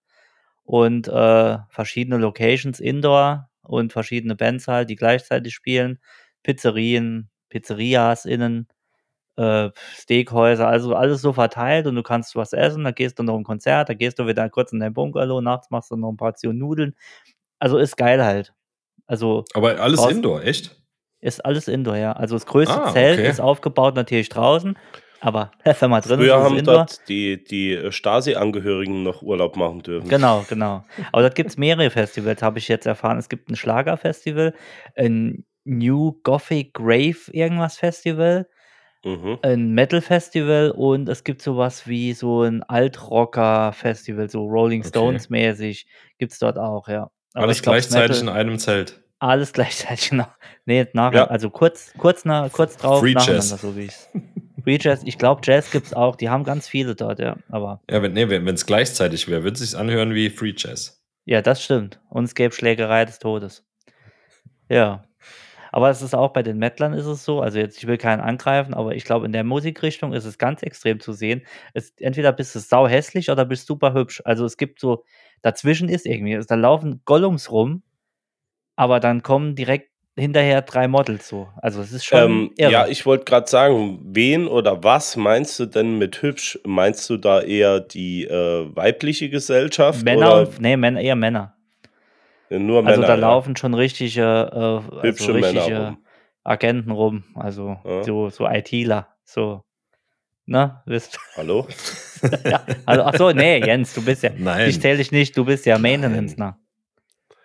und, 0.66 1.08
äh, 1.08 1.58
verschiedene 1.70 2.18
Locations 2.18 2.80
Indoor 2.80 3.50
und 3.64 3.94
verschiedene 3.94 4.36
Bands 4.36 4.68
halt, 4.68 4.90
die 4.90 4.96
gleichzeitig 4.96 5.54
spielen, 5.56 6.00
Pizzerien, 6.44 7.30
Pizzerias 7.50 8.26
innen, 8.26 8.68
äh, 9.40 9.72
Steakhäuser, 9.96 10.68
also 10.68 10.96
alles 10.96 11.22
so 11.22 11.34
verteilt 11.34 11.88
und 11.88 11.96
du 11.96 12.04
kannst 12.04 12.36
was 12.36 12.54
essen, 12.54 12.84
dann 12.86 12.96
gehst 12.96 13.20
du 13.20 13.24
noch 13.24 13.38
'n 13.38 13.44
Konzert, 13.46 13.90
dann 13.90 13.98
gehst 13.98 14.20
du 14.20 14.28
wieder 14.28 14.50
kurz 14.50 14.74
in 14.74 14.80
dein 14.82 14.94
Bungalow, 14.94 15.42
nachts 15.42 15.70
machst 15.72 15.92
du 15.92 15.98
noch 15.98 16.10
'n 16.12 16.18
Portion 16.18 16.58
Nudeln. 16.58 16.96
Also, 17.60 17.78
ist 17.80 17.98
geil 17.98 18.24
halt. 18.24 18.54
Also, 19.08 19.46
Aber 19.54 19.80
alles 19.80 20.00
draußen 20.02 20.18
Indoor, 20.18 20.44
echt? 20.44 20.76
Ist 21.22 21.46
alles 21.46 21.68
Indoor, 21.68 21.98
ja. 21.98 22.14
Also, 22.14 22.36
das 22.36 22.46
größte 22.46 22.82
Ah, 22.82 22.92
Zelt 22.94 23.20
okay. 23.20 23.30
ist 23.30 23.40
aufgebaut 23.42 23.96
natürlich 23.96 24.30
draußen, 24.30 24.78
aber 25.22 25.52
wenn 25.82 25.90
man 25.92 26.02
drin 26.02 26.22
ist, 26.22 26.28
Früher 26.28 26.36
ist 26.36 26.40
es 26.40 26.44
haben 26.46 26.58
Indoor. 26.60 26.78
dort 26.80 27.10
die 27.10 27.44
die, 27.44 27.74
äh, 27.74 27.92
Stasi-Angehörigen 27.92 29.04
noch 29.04 29.22
Urlaub 29.22 29.56
machen 29.58 29.82
dürfen. 29.84 30.10
Genau, 30.10 30.44
genau. 30.48 30.86
Aber 31.12 31.22
dort 31.24 31.36
gibt's 31.36 31.58
mehrere 31.58 31.90
Festivals, 31.90 32.42
habe 32.42 32.60
ich 32.60 32.68
jetzt 32.68 32.86
erfahren. 32.86 33.18
Es 33.18 33.30
gibt 33.30 33.50
'n 33.50 33.56
Schlagerfestival, 33.56 34.54
'n 34.96 35.46
New 35.66 36.14
Gothic 36.24 36.72
Rave 36.80 37.18
irgendwas 37.32 37.78
Festival, 37.78 38.48
Mhm. 39.06 39.40
ein 39.44 39.72
Metal-Festival 39.74 40.72
und 40.72 41.08
es 41.08 41.24
gibt 41.24 41.42
so 41.42 41.56
was 41.58 41.88
wie 41.88 42.14
so 42.14 42.44
'n 42.44 42.64
Altrocker-Festival, 42.64 44.30
so 44.30 44.44
Rolling 44.46 44.82
Okay. 44.82 44.90
Stones-mäßig 44.90 45.86
gibt's 46.18 46.40
dort 46.40 46.58
auch, 46.58 46.88
ja. 46.88 47.10
Aber 47.34 47.44
Alles 47.46 47.58
ich 47.58 47.64
glaube, 47.64 47.78
gleichzeitig 47.78 48.20
in 48.20 48.26
Metal 48.26 48.40
einem 48.42 48.60
Zelt. 48.60 49.02
alles 49.20 49.54
gleichzeitig, 49.54 50.10
genau. 50.10 50.28
Ne, 50.66 50.88
nachher 50.94 51.16
Ja. 51.20 51.28
also 51.28 51.50
kurz 51.50 51.94
kurz 51.98 52.26
na 52.26 52.50
kurz 52.50 52.76
drauf 52.78 53.00
Free 53.00 53.14
nacheinander, 53.14 53.44
Jazz. 53.50 53.62
so 53.62 53.76
wie 53.78 53.86
ich's 53.86 54.10
Free 54.64 54.78
Jazz, 54.82 55.04
ich 55.06 55.18
glaube, 55.18 55.42
Jazz 55.46 55.72
gibt's 55.72 55.94
auch. 55.94 56.18
Die 56.18 56.30
haben 56.30 56.44
ganz 56.44 56.68
viele 56.68 56.94
dort, 56.96 57.20
ja, 57.20 57.38
aber 57.50 57.82
Ja, 57.90 58.02
wenn 58.02 58.12
ne, 58.14 58.30
wenn 58.30 58.46
wenn's 58.46 58.66
gleichzeitig 58.66 59.28
wäre, 59.30 59.44
würde 59.44 59.58
sich's 59.58 59.76
anhören 59.76 60.14
wie 60.14 60.30
Free 60.30 60.54
Jazz. 60.58 61.02
Ja, 61.26 61.42
das 61.42 61.64
stimmt. 61.64 62.02
Und 62.10 62.26
es 62.26 62.36
gäbe 62.36 62.54
Schlägerei 62.54 63.06
des 63.06 63.20
Todes. 63.20 63.64
Ja. 64.70 65.04
Aber 65.72 65.90
es 65.90 66.02
ist 66.02 66.16
auch 66.16 66.32
bei 66.34 66.44
den 66.44 66.58
Mettlern 66.58 66.94
ist 66.94 67.06
es 67.06 67.24
so, 67.24 67.42
also 67.42 67.60
jetzt 67.60 67.78
ich 67.78 67.88
will 67.88 67.98
keinen 67.98 68.22
angreifen, 68.22 68.74
aber 68.74 68.96
ich 68.96 69.04
glaube, 69.06 69.26
in 69.26 69.32
der 69.32 69.44
Musikrichtung 69.44 70.14
ist 70.14 70.26
es 70.26 70.38
ganz 70.38 70.64
extrem 70.64 71.00
zu 71.00 71.14
sehen. 71.14 71.44
Es 71.74 71.94
entweder 71.98 72.32
bist 72.32 72.56
du 72.56 72.60
sauhässlich 72.60 73.30
oder 73.30 73.46
bist 73.46 73.68
super 73.68 73.94
hübsch. 73.94 74.22
Also, 74.26 74.46
es 74.46 74.58
gibt 74.58 74.80
so 74.80 75.04
dazwischen 75.42 75.90
ist 75.90 76.06
irgendwie 76.06 76.40
da 76.48 76.56
laufen 76.56 77.02
Gollums 77.06 77.52
rum, 77.52 77.84
aber 78.76 79.00
dann 79.00 79.24
kommen 79.24 79.56
direkt 79.56 79.90
hinterher 80.18 80.62
3 80.62 80.88
Models 80.88 81.28
so. 81.30 81.48
Also, 81.62 81.82
es 81.82 81.92
ist 81.94 82.06
schon 82.06 82.20
Ähm, 82.20 82.52
irre. 82.58 82.72
ja, 82.72 82.88
ich 82.88 83.06
wollte 83.06 83.26
grad 83.26 83.48
sagen, 83.48 84.00
wen 84.04 84.48
oder 84.48 84.84
was 84.84 85.16
meinst 85.16 85.60
du 85.60 85.66
denn 85.66 85.98
mit 85.98 86.22
hübsch? 86.22 86.60
Meinst 86.66 87.10
du 87.10 87.18
da 87.18 87.42
eher 87.42 87.80
die, 87.80 88.26
äh, 88.26 88.76
weibliche 88.76 89.30
Gesellschaft 89.30 90.04
Männer 90.04 90.28
oder 90.28 90.48
und 90.50 90.60
ne, 90.62 90.76
Männer 90.76 91.00
eher 91.00 91.16
Männer. 91.16 91.56
Nur 92.50 92.78
Also, 92.86 93.02
Männer, 93.02 93.08
da 93.08 93.14
ja? 93.16 93.20
laufen 93.20 93.56
schon 93.56 93.74
richtige, 93.74 94.22
äh, 94.22 94.56
also 94.58 95.02
Hübsche 95.02 95.34
Männer 95.34 95.48
richtige 95.66 95.78
rum. 95.88 95.98
Agenten 96.44 96.92
rum, 96.92 97.24
also 97.36 97.78
Ja. 97.86 98.04
so 98.04 98.30
so 98.30 98.48
ITler, 98.48 99.08
so, 99.24 99.62
ne? 100.46 100.82
Wisst 100.86 101.20
Hallo? 101.36 101.68
ja, 102.46 102.64
also 102.86 103.04
ach 103.04 103.16
so, 103.18 103.32
ne, 103.32 103.60
Jens, 103.66 103.94
du 103.94 104.04
bist 104.04 104.24
ja 104.24 104.30
dich 104.30 104.40
Nein. 104.40 104.72
zähle 104.82 105.02
ich 105.02 105.12
nicht, 105.12 105.38
du 105.38 105.46
bist 105.46 105.66
ja 105.66 105.78
Nein. 105.78 106.00
Maintenance, 106.02 106.38
ne? 106.38 106.56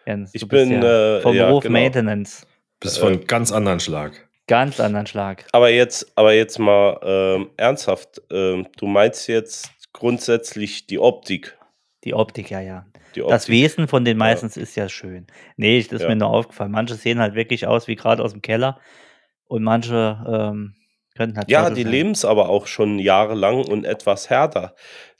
Jens, 0.06 0.30
Ich 0.34 0.40
du 0.42 0.48
bist 0.48 0.68
bin, 0.70 0.82
ja 0.82 1.16
äh, 1.18 1.20
vom 1.20 1.34
ja, 1.36 1.46
Beruf 1.48 1.62
genau. 1.64 1.78
Maintenance. 1.78 2.46
Bist 2.80 2.98
Äh, 2.98 3.00
von 3.00 3.26
ganz 3.26 3.52
anderen 3.52 3.80
Schlag. 3.80 4.28
Ganz 4.46 4.78
anderen 4.78 5.06
Schlag. 5.06 5.46
Aber 5.52 5.70
jetzt 5.70 6.12
aber 6.16 6.34
jetzt 6.34 6.58
mal, 6.58 6.98
ähm, 7.02 7.50
ernsthaft, 7.56 8.20
ähm, 8.30 8.66
du 8.76 8.86
meinst 8.86 9.26
jetzt 9.28 9.70
grundsätzlich 9.94 10.86
die 10.86 10.98
Optik? 10.98 11.56
Die 12.04 12.14
Optik, 12.14 12.50
ja, 12.50 12.60
ja. 12.60 12.86
Die 13.14 13.22
Das 13.26 13.44
Optik, 13.46 13.48
Wesen 13.48 13.88
von 13.88 14.04
den 14.04 14.18
ja. 14.18 14.18
meistens 14.18 14.56
ist 14.56 14.76
ja 14.76 14.88
schön. 14.88 15.26
Ne, 15.56 15.82
das 15.82 15.92
ist 15.92 16.02
Ja. 16.02 16.08
mir 16.08 16.16
nur 16.16 16.28
aufgefallen. 16.28 16.70
Manche 16.72 16.94
sehen 16.96 17.18
halt 17.18 17.34
wirklich 17.34 17.66
aus 17.66 17.88
wie 17.88 17.96
grad 17.96 18.20
aus'm 18.20 18.40
Keller 18.42 18.78
und 19.46 19.62
manche, 19.64 20.22
ähm, 20.28 20.74
könnten 21.16 21.38
halt 21.38 21.48
Ja, 21.50 21.70
die 21.70 21.82
sein. 21.82 21.90
leben's 21.90 22.24
aber 22.24 22.48
auch 22.48 22.66
schon 22.66 22.98
jahrelang 22.98 23.64
und 23.66 23.84
etwas 23.84 24.30
härter. 24.30 24.74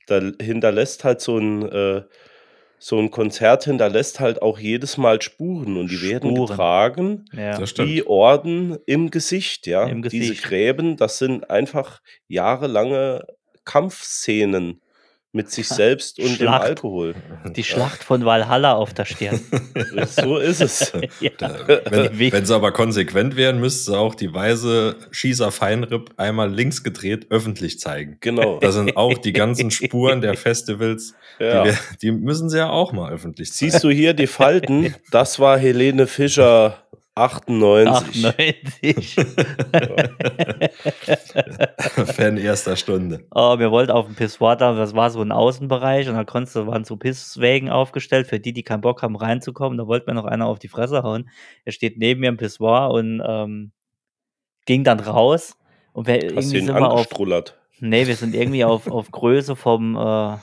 Da 0.06 0.20
hinterlässt 0.40 1.04
halt 1.04 1.20
so 1.20 1.38
'n 1.38 1.62
äh, 1.70 2.02
so 2.78 2.98
'n 2.98 3.10
Konzert 3.10 3.64
hinterlässt 3.64 4.20
halt 4.20 4.42
auch 4.42 4.58
jedes 4.58 4.98
Mal 4.98 5.22
Spuren 5.22 5.76
und 5.78 5.88
die 5.90 6.00
werden 6.02 6.30
Spuren. 6.30 6.34
getragen 6.34 7.24
Ja. 7.32 7.60
Wie 7.76 8.02
Orden 8.06 8.78
im 8.86 9.10
Gesicht, 9.10 9.66
ja? 9.66 9.86
Im 9.88 10.02
Diese 10.10 10.34
Gesicht. 10.34 10.42
Gräben, 10.42 10.96
das 10.96 11.18
sind 11.18 11.50
einfach 11.50 12.00
jahrelange 12.28 13.26
Kampfszenen 13.64 14.80
mit 15.34 15.50
sich 15.50 15.68
selbst 15.68 16.18
und 16.18 16.28
dem 16.28 16.36
Schlacht. 16.36 16.62
Alkohol. 16.62 17.14
Die 17.56 17.64
Schlacht 17.64 18.04
von 18.04 18.24
Valhalla 18.24 18.74
auf 18.74 18.94
der 18.94 19.04
Stirn. 19.04 19.40
So 20.06 20.38
ist 20.38 20.60
es. 20.60 20.92
Ja. 21.20 21.30
Wenn, 21.90 22.32
wenn 22.32 22.46
sie 22.46 22.54
aber 22.54 22.72
konsequent 22.72 23.36
wären, 23.36 23.58
müsste 23.60 23.90
sie 23.92 23.98
auch 23.98 24.14
die 24.14 24.32
weiße 24.32 24.96
Schießer 25.10 25.50
Feinripp 25.50 26.12
einmal 26.16 26.52
links 26.52 26.82
gedreht 26.84 27.26
öffentlich 27.30 27.78
zeigen. 27.80 28.16
Genau. 28.20 28.58
Da 28.60 28.72
sind 28.72 28.96
auch 28.96 29.18
die 29.18 29.32
ganzen 29.32 29.70
Spuren 29.72 30.20
der 30.20 30.34
Festivals, 30.34 31.14
Ja. 31.38 31.62
die, 31.64 31.68
wir, 31.70 31.78
die 32.02 32.12
müssen 32.12 32.48
sie 32.48 32.58
ja 32.58 32.70
auch 32.70 32.92
mal 32.92 33.12
öffentlich 33.12 33.52
zeigen. 33.52 33.72
Siehst 33.72 33.84
du 33.84 33.90
hier 33.90 34.14
die 34.14 34.26
Falten? 34.26 34.94
Das 35.10 35.38
war 35.40 35.58
Helene 35.58 36.06
Fischer 36.06 36.78
98. 37.16 38.25
98. 38.26 39.16
Fan 42.06 42.37
erster 42.37 42.76
Stunde. 42.76 43.25
Oh, 43.30 43.59
wir 43.59 43.71
wollten 43.71 43.92
auf 43.92 44.06
dem 44.06 44.16
Pissoir 44.16 44.56
da, 44.56 44.75
das 44.75 44.94
war 44.94 45.11
so 45.11 45.21
ein 45.21 45.30
Außenbereich 45.30 46.09
und 46.09 46.14
da 46.14 46.25
konntest 46.25 46.56
waren 46.56 46.85
so 46.85 46.97
Pisswägen 46.97 47.71
aufgestellt 47.71 48.26
für 48.26 48.40
die, 48.40 48.52
die 48.52 48.64
keinen 48.64 48.80
Bock 48.80 49.02
haben, 49.02 49.16
reinzukommen. 49.16 49.78
Da 49.78 49.87
wollte 49.87 50.06
mir 50.11 50.14
noch 50.14 50.25
einer 50.25 50.47
auf 50.47 50.59
die 50.59 50.68
Fresse 50.68 51.02
hauen. 51.04 51.30
Er 51.64 51.73
steht 51.73 51.99
neben 51.99 52.21
mir 52.21 52.28
im 52.28 52.37
Pissoir 52.37 52.90
und, 52.90 53.23
ähm, 53.25 53.73
ging 54.66 54.85
dann 54.85 55.00
raus 55.00 55.56
und 55.92 56.06
wir 56.06 56.14
Hast 56.37 56.52
irgendwie 56.52 56.59
ihn 56.59 56.66
sind 56.66 56.75
wir 56.78 56.90
auf 56.90 57.00
angestrullert? 57.00 57.59
ne, 57.80 58.06
wir 58.06 58.16
sind 58.16 58.35
irgendwie 58.35 58.64
auf 58.64 58.88
auf 58.90 59.11
Größe 59.11 59.56
vom, 59.56 59.97
äh 59.97 60.37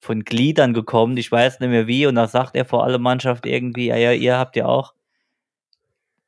von 0.00 0.22
Gliedern 0.24 0.74
gekommen. 0.74 1.16
Ich 1.16 1.32
weiß 1.32 1.60
nicht 1.60 1.70
mehr 1.70 1.86
wie 1.86 2.06
und 2.06 2.14
da 2.16 2.26
sagt 2.28 2.56
er 2.56 2.64
vor 2.66 2.84
alle 2.84 2.98
Mannschaft 2.98 3.46
irgendwie: 3.46 3.88
„Ja, 3.88 3.96
ja, 3.96 4.12
ihr 4.12 4.38
habt 4.38 4.56
ja 4.56 4.66
auch 4.66 4.93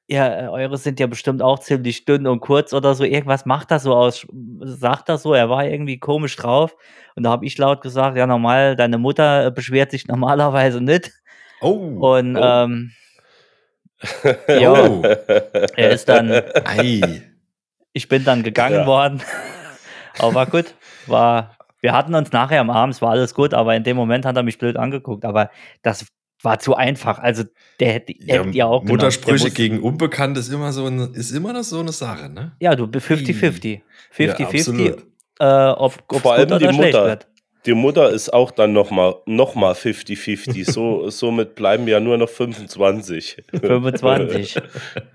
Ja, 0.08 0.46
äh, 0.46 0.48
eure 0.48 0.76
sind 0.78 1.00
ja 1.00 1.06
bestimmt 1.08 1.42
auch 1.42 1.58
ziemlich 1.58 2.04
dünn 2.04 2.26
und 2.28 2.40
kurz 2.40 2.72
oder 2.72 2.94
so. 2.94 3.02
Irgendwas 3.04 3.44
macht 3.44 3.70
das 3.72 3.82
so 3.82 3.94
aus, 3.94 4.26
sagt 4.60 5.08
das 5.08 5.22
so, 5.22 5.34
er 5.34 5.50
war 5.50 5.64
irgendwie 5.66 5.98
komisch 5.98 6.36
drauf. 6.36 6.76
Und 7.16 7.24
da 7.24 7.30
habe 7.30 7.44
ich 7.44 7.58
laut 7.58 7.80
gesagt, 7.82 8.16
ja 8.16 8.26
normal, 8.26 8.76
deine 8.76 8.98
Mutter 8.98 9.46
äh, 9.46 9.50
beschwert 9.50 9.90
sich 9.90 10.06
normalerweise 10.08 10.80
nicht. 10.80 11.10
Oh. 11.60 11.70
Und 12.14 12.36
Oh. 12.36 12.42
ähm, 12.44 12.92
ja, 14.48 14.72
oh. 14.72 15.02
er 15.02 15.90
ist 15.90 16.08
dann, 16.08 16.30
Ei. 16.30 17.22
ich 17.92 18.08
bin 18.08 18.24
dann 18.24 18.42
gegangen 18.42 18.80
Ja. 18.80 18.86
worden. 18.86 19.22
Aber 20.18 20.34
war 20.34 20.46
gut. 20.46 20.74
War, 21.06 21.56
wir 21.80 21.92
hatten 21.92 22.14
uns 22.14 22.30
nachher 22.32 22.60
am 22.60 22.70
Abend, 22.70 22.94
es 22.94 23.02
war 23.02 23.10
alles 23.10 23.34
gut, 23.34 23.52
aber 23.54 23.76
in 23.76 23.84
dem 23.84 23.96
Moment 23.96 24.24
hat 24.24 24.34
er 24.36 24.42
mich 24.42 24.58
blöd 24.58 24.76
angeguckt. 24.76 25.24
Aber 25.26 25.50
das 25.82 26.06
war 26.46 26.58
zu 26.60 26.74
einfach. 26.76 27.18
Also 27.18 27.42
der 27.80 27.92
hätte, 27.92 28.14
Ja, 28.18 28.36
hätte 28.44 28.56
ja 28.56 28.66
auch. 28.66 28.84
Muttersprüche 28.84 29.44
muss- 29.46 29.54
gegen 29.54 29.80
Unbekannt 29.82 30.38
ist 30.38 30.48
immer 30.50 30.72
so 30.72 30.86
eine, 30.86 31.10
ist 31.12 31.32
immer 31.32 31.52
noch 31.52 31.64
so 31.64 31.80
eine 31.80 31.92
Sache, 31.92 32.30
ne? 32.30 32.52
Ja, 32.60 32.74
du 32.74 32.86
bist 32.86 33.06
50-50. 33.06 33.80
50-50, 34.16 34.44
absolut. 34.58 35.06
äh, 35.40 35.44
ob 35.44 35.92
es 36.12 36.20
Vor 36.22 36.32
allem 36.34 36.58
die 36.58 36.68
Mutter. 36.68 37.04
wird. 37.06 37.26
Die 37.66 37.74
Mutter 37.74 38.10
ist 38.10 38.32
auch 38.32 38.52
dann 38.52 38.72
nochmal 38.72 39.16
noch 39.26 39.56
mal 39.56 39.72
50-50. 39.74 40.70
So, 40.70 41.10
somit 41.10 41.56
bleiben 41.56 41.86
ja 41.88 41.98
nur 41.98 42.16
noch 42.16 42.28
25. 42.28 43.42
25. 43.60 44.56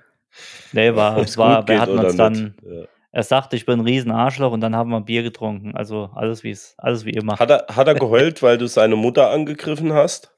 nee, 0.73 0.93
war, 0.93 1.17
Ob's 1.17 1.37
war 1.37 1.65
hatten 1.65 1.91
oder 1.91 2.07
uns 2.07 2.17
dann. 2.17 2.55
Ja. 2.63 2.83
er 3.13 3.23
sagte, 3.23 3.55
ich 3.55 3.65
bin 3.65 3.79
ein 3.79 3.85
riesen 3.85 4.11
Arschloch 4.11 4.51
und 4.51 4.59
dann 4.61 4.75
haben 4.75 4.89
wir 4.89 4.97
ein 4.97 5.05
Bier 5.05 5.23
getrunken. 5.23 5.75
Also 5.75 6.09
alles 6.13 6.43
wie 6.43 6.51
es, 6.51 6.75
alles 6.77 7.05
wie 7.05 7.11
immer. 7.11 7.39
Hat, 7.39 7.49
er, 7.49 7.65
hat 7.73 7.87
er 7.87 7.95
geheult, 7.95 8.43
weil 8.43 8.57
du 8.57 8.67
seine 8.67 8.97
Mutter 8.97 9.29
angegriffen 9.31 9.93
hast? 9.93 10.30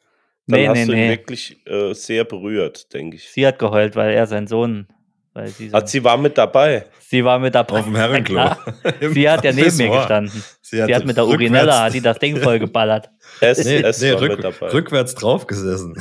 Dann 0.47 0.59
Nee, 0.59 0.67
hast 0.67 0.75
nee, 0.77 0.85
du 0.85 0.91
ihn 0.91 0.97
nee. 0.99 1.09
wirklich 1.09 1.57
äh, 1.67 1.93
sehr 1.93 2.23
berührt, 2.25 2.93
denke 2.93 3.15
ich. 3.15 3.29
Sie 3.29 3.45
hat 3.47 3.59
geheult, 3.59 3.95
weil 3.95 4.13
er 4.13 4.27
sein 4.27 4.45
Sohn, 4.47 4.87
weil 5.33 5.47
sie, 5.47 5.69
so, 5.69 5.77
Hat 5.77 5.87
sie 5.89 6.03
war 6.03 6.17
mit 6.17 6.37
dabei. 6.37 6.85
sie 6.99 7.23
war 7.23 7.39
mit 7.39 7.55
dabei. 7.55 7.79
Auf 7.79 7.85
dem 7.85 7.95
Herrenklo. 7.95 8.41
Im 8.99 9.13
Sie 9.13 9.29
hat 9.29 9.43
ja 9.45 9.53
neben 9.53 9.77
mir 9.77 9.89
gestanden. 9.89 10.43
Sie 10.61 10.83
Sie 10.85 10.93
hat 10.95 11.05
mit 11.05 11.15
der 11.17 11.25
Urinella 11.27 11.83
hat 11.83 11.93
die 11.93 12.01
das 12.01 12.19
Ding 12.19 12.35
voll 12.37 12.59
geballert. 12.59 13.09
Es, 13.39 13.57
Nee, 13.65 13.81
es 13.81 14.01
nee 14.01 14.13
war 14.13 14.21
rück, 14.21 14.31
mit 14.35 14.43
dabei. 14.43 14.67
rückwärts 14.73 15.15
drauf 15.15 15.47
gesessen. 15.47 15.95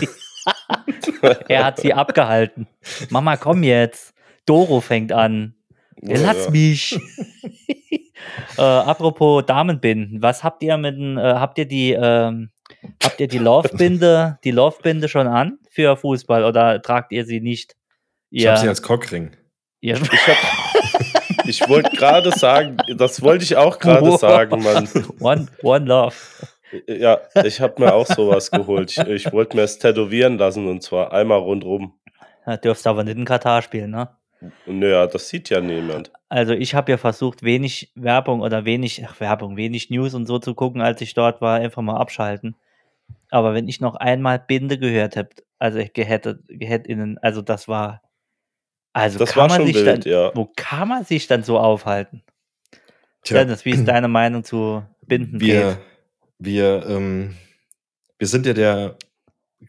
Er 1.49 1.65
hat 1.65 1.79
sie 1.81 1.95
abgehalten. 1.95 2.67
Mama, 3.11 3.37
komm 3.37 3.63
jetzt. 3.63 4.13
Doro 4.45 4.81
fängt 4.81 5.13
an. 5.13 5.55
Ja, 6.01 6.17
Ja, 6.17 6.23
lass 6.27 6.45
ja. 6.47 6.51
mich. 6.51 6.99
äh, 8.59 8.63
apropos 8.63 9.45
Damenbinden, 9.47 10.21
was 10.21 10.43
habt 10.43 10.63
ihr 10.65 10.77
mit 10.77 10.97
den, 10.97 11.17
äh, 11.17 11.21
habt 11.23 11.59
ihr 11.59 11.67
die, 11.67 11.93
ähm, 11.93 12.51
habt 13.03 13.21
ihr 13.21 13.29
die 13.29 13.39
Love-Binde, 13.39 14.39
die 14.45 14.51
Love-Binde 14.51 15.09
schon 15.09 15.27
an 15.27 15.59
für 15.71 15.97
Fußball 15.97 16.45
oder 16.45 16.81
tragt 16.83 17.13
ihr 17.13 17.25
sie 17.25 17.41
nicht? 17.41 17.77
Ich 18.31 18.43
Ihr, 18.45 18.51
habe 18.51 18.61
sie 18.61 18.69
als 18.69 18.83
Cockring. 18.83 19.33
ihr, 19.81 19.97
Ich, 19.97 20.27
hab- 20.29 21.45
ich 21.47 21.69
wollte 21.69 21.91
gerade 21.97 22.31
sagen, 22.33 22.77
das 22.97 23.23
wollte 23.23 23.45
ich 23.45 23.57
auch 23.57 23.79
gerade 23.79 24.07
Wow. 24.07 24.21
sagen, 24.21 24.63
Mann. 24.63 24.89
one, 25.21 25.47
one 25.63 25.85
Love. 25.87 26.15
Ja, 26.87 27.21
ich 27.45 27.61
habe 27.61 27.83
mir 27.83 27.93
auch 27.93 28.07
sowas 28.07 28.51
geholt. 28.51 28.91
Ich, 28.93 28.99
ich 28.99 29.33
wollte 29.33 29.57
mir 29.57 29.63
es 29.63 29.79
tätowieren 29.79 30.39
lassen 30.39 30.67
und 30.69 30.83
zwar 30.83 31.13
einmal 31.13 31.39
rundrum. 31.39 31.99
Da 32.47 32.57
dürfst 32.57 32.87
aber 32.87 33.05
nicht 33.05 33.19
in 33.19 33.27
Katar 33.27 33.61
spielen, 33.61 33.91
ne? 33.91 34.09
Naja, 34.67 35.07
das 35.07 35.29
sieht 35.29 35.51
ja 35.51 35.61
niemand. 35.61 36.11
Also 36.31 36.55
ich 36.55 36.75
habe 36.75 36.91
ja 36.91 36.97
versucht, 36.97 37.43
wenig 37.43 37.93
Werbung 37.95 38.41
oder 38.41 38.65
wenig, 38.65 39.05
ach, 39.07 39.21
Werbung, 39.21 39.57
wenig 39.59 39.91
News 39.91 40.15
und 40.15 40.27
so 40.27 40.39
zu 40.39 40.55
gucken, 40.55 40.81
als 40.81 41.01
ich 41.03 41.13
dort 41.15 41.41
war, 41.43 41.61
einfach 41.61 41.83
mal 41.83 41.99
abschalten. 41.99 42.57
Aber 43.33 43.55
wenn 43.55 43.67
ich 43.69 43.81
noch 43.81 43.95
einmal 43.97 44.39
Binde 44.39 44.79
gehört 44.79 45.17
hätte, 45.17 45.43
also 45.59 45.81
gehätte, 45.95 46.41
gehätte 46.49 46.89
innen, 46.91 47.19
also 47.19 47.41
das 47.43 47.67
war, 47.69 48.03
also 48.93 49.19
Das 49.19 49.33
kann 49.33 49.49
war 49.51 49.59
man 49.59 49.67
sich 49.67 49.77
wild, 49.77 49.87
dann, 50.05 50.13
ja. 50.13 50.31
wo 50.35 50.51
kann 50.55 50.89
man 50.89 51.05
sich 51.05 51.27
dann 51.27 51.43
so 51.43 51.59
aufhalten? 51.59 52.23
Tja, 53.23 53.39
Dennis, 53.39 53.65
wie 53.65 53.71
ist 53.71 53.87
deine 53.87 54.09
Meinung 54.09 54.45
zu 54.45 54.85
Binden 55.07 55.41
wir, 55.41 55.79
wir, 56.39 56.85
ähm, 56.87 57.37
wir 58.19 58.27
sind 58.27 58.47
ja 58.47 58.53
der, 58.53 58.97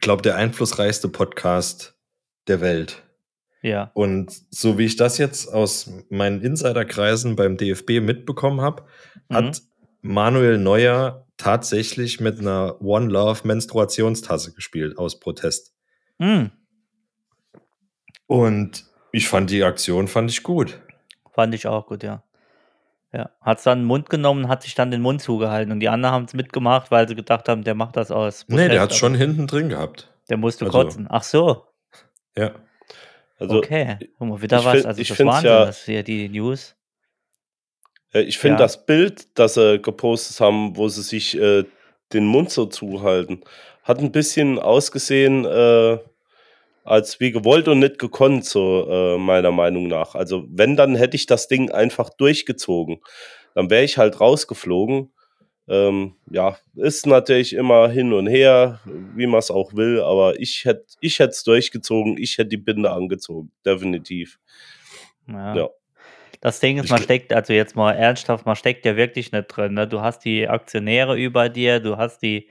glaube 0.00 0.22
der 0.22 0.36
einflussreichste 0.36 1.08
Podcast 1.08 1.96
der 2.48 2.60
Welt. 2.60 3.02
Ja, 3.62 3.90
Und 3.94 4.30
so 4.50 4.76
wie 4.76 4.84
ich 4.84 4.96
das 4.96 5.16
jetzt 5.16 5.48
aus 5.50 5.90
meinen 6.10 6.42
Insiderkreisen 6.42 7.34
beim 7.34 7.56
DFB 7.56 8.00
mitbekommen 8.00 8.60
habe, 8.60 8.84
Mhm. 9.28 9.34
hat 9.34 9.62
Manuel 10.02 10.58
Neuer 10.58 11.23
tatsächlich 11.44 12.20
mit 12.20 12.38
einer 12.40 12.80
One 12.80 13.08
Love 13.12 13.46
Menstruationstasse 13.46 14.52
gespielt 14.54 14.96
aus 14.98 15.20
Protest. 15.20 15.74
Hm, 16.18 16.50
Und 18.26 18.84
ich 19.12 19.28
fand 19.28 19.50
die 19.50 19.62
Aktion 19.62 20.08
fand 20.08 20.30
ich 20.30 20.42
gut. 20.42 20.80
fand 21.32 21.54
ich 21.54 21.66
auch 21.66 21.86
gut, 21.86 22.02
ja. 22.02 22.22
Ja, 23.12 23.30
hat 23.40 23.58
es 23.58 23.64
dann 23.64 23.80
den 23.80 23.84
Mund 23.86 24.10
genommen, 24.10 24.48
hat 24.48 24.62
sich 24.62 24.74
dann 24.74 24.90
den 24.90 25.00
Mund 25.02 25.20
zugehalten 25.22 25.70
und 25.70 25.78
die 25.80 25.88
anderen 25.88 26.14
haben 26.14 26.24
es 26.24 26.34
mitgemacht, 26.34 26.90
weil 26.90 27.06
sie 27.06 27.14
gedacht 27.14 27.48
haben, 27.48 27.62
der 27.62 27.74
macht 27.74 27.96
das 27.96 28.10
aus. 28.10 28.44
nee, 28.48 28.56
der 28.56 28.62
Protest, 28.64 28.80
hat 28.80 28.90
aber 28.90 28.98
schon 28.98 29.14
hinten 29.14 29.46
drin 29.46 29.68
gehabt. 29.68 30.10
Der 30.30 30.36
musste 30.36 30.64
also- 30.64 30.78
kotzen. 30.82 31.06
Ach 31.10 31.22
so, 31.22 31.64
Ja. 32.36 32.52
Also 33.38 33.58
okay. 33.58 33.98
Guck 34.18 34.28
mal, 34.28 34.42
wieder 34.42 34.58
ich 34.60 34.64
was. 34.64 34.72
find- 34.74 34.86
Also 34.86 35.00
ich 35.02 35.08
das 35.08 35.18
Wahnsinn, 35.18 35.50
ja- 35.50 35.64
das 35.66 35.84
hier 35.84 36.02
die 36.04 36.28
News. 36.28 36.74
Äh, 38.14 38.22
Ich 38.22 38.38
finde 38.38 38.54
Ja. 38.54 38.58
das 38.64 38.86
Bild, 38.86 39.26
das 39.38 39.54
sie 39.54 39.78
gepostet 39.80 40.40
haben, 40.40 40.76
wo 40.76 40.88
sie 40.88 41.02
sich 41.02 41.38
äh, 41.38 41.64
den 42.12 42.26
Mund 42.26 42.50
so 42.50 42.66
zuhalten, 42.66 43.42
hat 43.82 43.98
ein 43.98 44.12
bisschen 44.12 44.58
ausgesehen, 44.58 45.44
äh, 45.44 45.98
als 46.84 47.18
wie 47.20 47.32
gewollt 47.32 47.66
und 47.68 47.78
nicht 47.80 47.98
gekonnt, 47.98 48.44
so 48.44 48.86
äh, 48.88 49.18
meiner 49.18 49.52
Meinung 49.52 49.88
nach. 49.88 50.14
Also 50.14 50.44
wenn, 50.48 50.76
dann 50.76 50.94
hätte 50.96 51.16
ich 51.16 51.26
das 51.26 51.48
Ding 51.48 51.70
einfach 51.70 52.10
durchgezogen. 52.10 53.00
Dann 53.54 53.70
wäre 53.70 53.84
ich 53.84 53.98
halt 53.98 54.20
rausgeflogen. 54.20 55.10
Ähm, 55.66 56.16
ja, 56.30 56.58
ist 56.74 57.06
natürlich 57.06 57.54
immer 57.54 57.88
hin 57.88 58.12
und 58.12 58.26
her, 58.26 58.80
wie 59.16 59.26
man 59.26 59.38
es 59.38 59.50
auch 59.50 59.72
will, 59.72 60.02
aber 60.02 60.38
ich 60.38 60.66
hätte 60.66 60.84
ich 61.00 61.18
es 61.20 61.42
durchgezogen, 61.42 62.18
ich 62.18 62.36
hätte 62.36 62.50
die 62.50 62.58
Binde 62.58 62.90
angezogen, 62.90 63.50
definitiv. 63.64 64.38
Ja. 65.26 65.56
Ja. 65.56 65.68
Das 66.44 66.60
Ding 66.60 66.76
ist, 66.76 66.84
Ich 66.84 66.90
man 66.90 67.00
steckt, 67.02 67.32
also 67.32 67.54
jetzt 67.54 67.74
mal 67.74 67.92
ernsthaft, 67.92 68.44
man 68.44 68.54
steckt 68.54 68.84
ja 68.84 68.96
wirklich 68.96 69.32
nicht 69.32 69.48
drin. 69.48 69.72
Ne? 69.72 69.88
Du 69.88 70.02
hast 70.02 70.26
die 70.26 70.46
Aktionäre 70.46 71.16
über 71.16 71.48
dir, 71.48 71.80
du 71.80 71.96
hast 71.96 72.18
die 72.20 72.50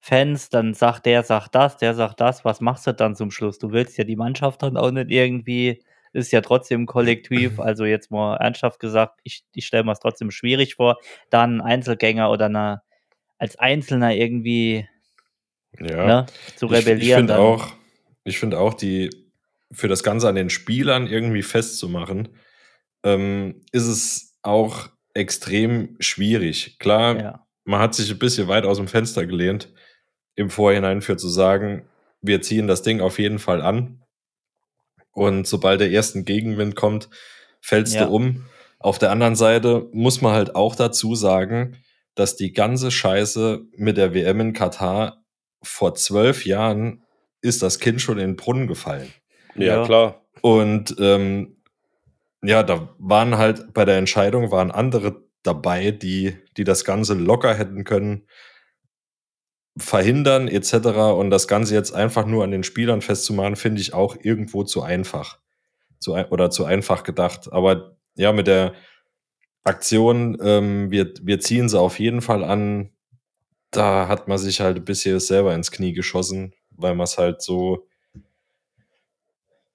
Fans, 0.00 0.48
dann 0.48 0.74
sagt 0.74 1.06
der, 1.06 1.22
sagt 1.22 1.54
das, 1.54 1.76
der 1.76 1.94
sagt 1.94 2.20
das. 2.20 2.44
Was 2.44 2.60
machst 2.60 2.84
du 2.88 2.92
dann 2.92 3.14
zum 3.14 3.30
Schluss? 3.30 3.60
Du 3.60 3.70
willst 3.70 3.96
ja 3.96 4.02
die 4.02 4.16
Mannschaft 4.16 4.64
dann 4.64 4.76
auch 4.76 4.90
nicht 4.90 5.12
irgendwie, 5.12 5.84
ist 6.12 6.32
ja 6.32 6.40
trotzdem 6.40 6.86
Kollektiv. 6.86 7.58
Also 7.60 7.84
jetzt 7.84 8.10
mal 8.10 8.36
ernsthaft 8.38 8.80
gesagt, 8.80 9.20
ich, 9.22 9.44
ich 9.54 9.66
stelle 9.68 9.84
mir 9.84 9.92
es 9.92 10.00
trotzdem 10.00 10.32
schwierig 10.32 10.74
vor, 10.74 10.98
dann 11.30 11.60
ein 11.60 11.60
Einzelgänger 11.60 12.28
oder 12.28 12.46
eine, 12.46 12.82
als 13.38 13.56
Einzelner 13.56 14.12
irgendwie 14.16 14.88
Ja. 15.78 16.06
ne, 16.06 16.26
zu 16.56 16.66
Ich- 16.66 16.72
Ich, 16.72 16.78
rebellieren. 16.86 17.18
finde 17.20 17.38
auch, 17.38 17.68
ich 18.24 18.40
finde 18.40 18.58
auch, 18.58 18.74
die 18.74 19.10
für 19.70 19.86
das 19.86 20.02
Ganze 20.02 20.28
an 20.28 20.34
den 20.34 20.50
Spielern 20.50 21.06
irgendwie 21.06 21.42
festzumachen, 21.42 22.28
ähm, 23.04 23.62
ist 23.72 23.86
es 23.86 24.38
auch 24.42 24.88
extrem 25.14 25.96
schwierig. 26.00 26.78
Klar, 26.78 27.16
ja. 27.20 27.46
man 27.64 27.80
hat 27.80 27.94
sich 27.94 28.10
ein 28.10 28.18
bisschen 28.18 28.48
weit 28.48 28.64
aus 28.64 28.78
dem 28.78 28.88
Fenster 28.88 29.26
gelehnt, 29.26 29.72
im 30.34 30.50
Vorhinein 30.50 31.02
für 31.02 31.16
zu 31.16 31.28
sagen, 31.28 31.84
wir 32.22 32.40
ziehen 32.40 32.66
das 32.66 32.82
Ding 32.82 33.00
auf 33.00 33.18
jeden 33.18 33.38
Fall 33.38 33.60
an. 33.62 34.02
Und 35.12 35.46
sobald 35.46 35.80
der 35.80 35.90
erste 35.90 36.22
Gegenwind 36.22 36.74
kommt, 36.76 37.10
fällst 37.60 37.94
Ja. 37.94 38.06
du 38.06 38.12
um. 38.14 38.46
Auf 38.78 38.98
der 38.98 39.10
anderen 39.10 39.36
Seite 39.36 39.88
muss 39.92 40.22
man 40.22 40.32
halt 40.32 40.56
auch 40.56 40.74
dazu 40.74 41.14
sagen, 41.14 41.76
dass 42.14 42.36
die 42.36 42.52
ganze 42.52 42.90
Scheiße 42.90 43.62
mit 43.76 43.96
der 43.96 44.14
WM 44.14 44.40
in 44.40 44.52
Katar 44.52 45.22
vor 45.62 45.94
zwölf 45.94 46.44
Jahren 46.46 47.04
ist 47.42 47.62
das 47.62 47.78
Kind 47.78 48.00
schon 48.00 48.18
in 48.18 48.30
den 48.30 48.36
Brunnen 48.36 48.66
gefallen. 48.66 49.12
Ja, 49.54 49.78
Ja. 49.80 49.84
klar. 49.84 50.24
Und 50.40 50.96
ähm, 50.98 51.56
ja, 52.42 52.62
da 52.62 52.94
waren 52.98 53.38
halt 53.38 53.72
bei 53.72 53.84
der 53.84 53.98
Entscheidung 53.98 54.50
waren 54.50 54.70
andere 54.70 55.22
dabei, 55.42 55.90
die, 55.90 56.36
die 56.56 56.64
das 56.64 56.84
Ganze 56.84 57.14
locker 57.14 57.54
hätten 57.54 57.84
können, 57.84 58.26
verhindern 59.76 60.48
etc. 60.48 60.74
Und 61.16 61.30
das 61.30 61.48
Ganze 61.48 61.74
jetzt 61.74 61.92
einfach 61.92 62.26
nur 62.26 62.44
an 62.44 62.50
den 62.50 62.64
Spielern 62.64 63.00
festzumachen, 63.00 63.56
finde 63.56 63.80
ich 63.80 63.94
auch 63.94 64.16
irgendwo 64.20 64.64
zu 64.64 64.82
einfach. 64.82 65.38
Zu, 65.98 66.14
oder 66.14 66.50
zu 66.50 66.64
einfach 66.64 67.04
gedacht. 67.04 67.52
Aber 67.52 67.96
ja, 68.14 68.32
mit 68.32 68.48
der 68.48 68.74
Aktion, 69.64 70.36
ähm, 70.42 70.90
wir, 70.90 71.14
wir 71.22 71.38
ziehen 71.40 71.68
sie 71.68 71.78
auf 71.78 72.00
jeden 72.00 72.20
Fall 72.20 72.42
an, 72.42 72.90
da 73.70 74.08
hat 74.08 74.28
man 74.28 74.36
sich 74.38 74.60
halt 74.60 74.76
ein 74.78 74.84
bisschen 74.84 75.20
selber 75.20 75.54
ins 75.54 75.70
Knie 75.70 75.92
geschossen, 75.92 76.52
weil 76.70 76.94
man 76.94 77.04
es 77.04 77.18
halt 77.18 77.40
so, 77.40 77.86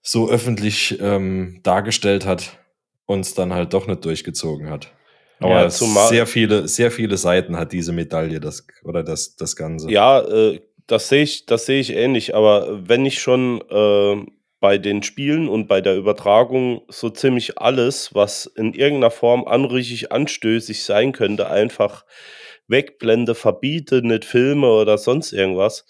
so 0.02 0.30
öffentlich 0.30 0.98
ähm, 1.02 1.60
dargestellt 1.64 2.26
hat 2.26 2.58
und 3.06 3.22
es 3.22 3.34
dann 3.34 3.54
halt 3.54 3.74
doch 3.74 3.88
nicht 3.88 4.06
durchgezogen 4.06 4.70
hat. 4.70 4.92
Aber 5.40 5.64
Ja, 5.64 5.70
sehr 5.70 6.26
viele, 6.26 6.68
sehr 6.68 6.92
viele 6.92 7.18
Seiten 7.18 7.58
hat 7.58 7.72
diese 7.72 7.94
Medaille, 7.94 8.40
das 8.40 8.66
oder 8.84 9.04
das, 9.04 9.36
das 9.36 9.56
Ganze. 9.56 9.90
Ja, 9.92 10.22
äh, 10.22 10.60
das 10.88 11.10
sehe 11.10 11.24
ich, 11.24 11.46
das 11.46 11.66
sehe 11.66 11.80
ich 11.80 11.94
ähnlich. 11.94 12.34
Aber 12.34 12.88
wenn 12.88 13.06
ich 13.06 13.20
schon 13.20 13.62
äh, 13.70 14.26
bei 14.60 14.78
den 14.78 15.04
Spielen 15.04 15.48
und 15.48 15.68
bei 15.68 15.82
der 15.82 15.96
Übertragung 15.96 16.82
so 16.88 17.10
ziemlich 17.10 17.60
alles, 17.60 18.16
was 18.16 18.48
in 18.48 18.74
irgendeiner 18.74 19.12
Form 19.12 19.46
anrüchig 19.46 20.12
anstößig 20.12 20.84
sein 20.84 21.12
könnte, 21.12 21.50
einfach 21.50 22.06
wegblende, 22.68 23.36
verbiete, 23.36 24.02
nicht 24.02 24.26
filme 24.26 24.68
oder 24.68 24.98
sonst 24.98 25.32
irgendwas. 25.34 25.86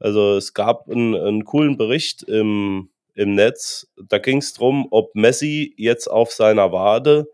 Also 0.00 0.36
es 0.36 0.54
gab 0.54 0.88
einen, 0.88 1.14
einen 1.14 1.44
coolen 1.44 1.76
Bericht 1.76 2.22
im, 2.24 2.90
im 3.18 3.34
Netz, 3.34 3.86
da 3.96 4.18
ging 4.18 4.38
es 4.38 4.54
darum, 4.54 4.86
ob 4.90 5.14
Messi 5.14 5.74
jetzt 5.76 6.08
auf 6.08 6.32
seiner 6.32 6.72
Wade, 6.72 7.26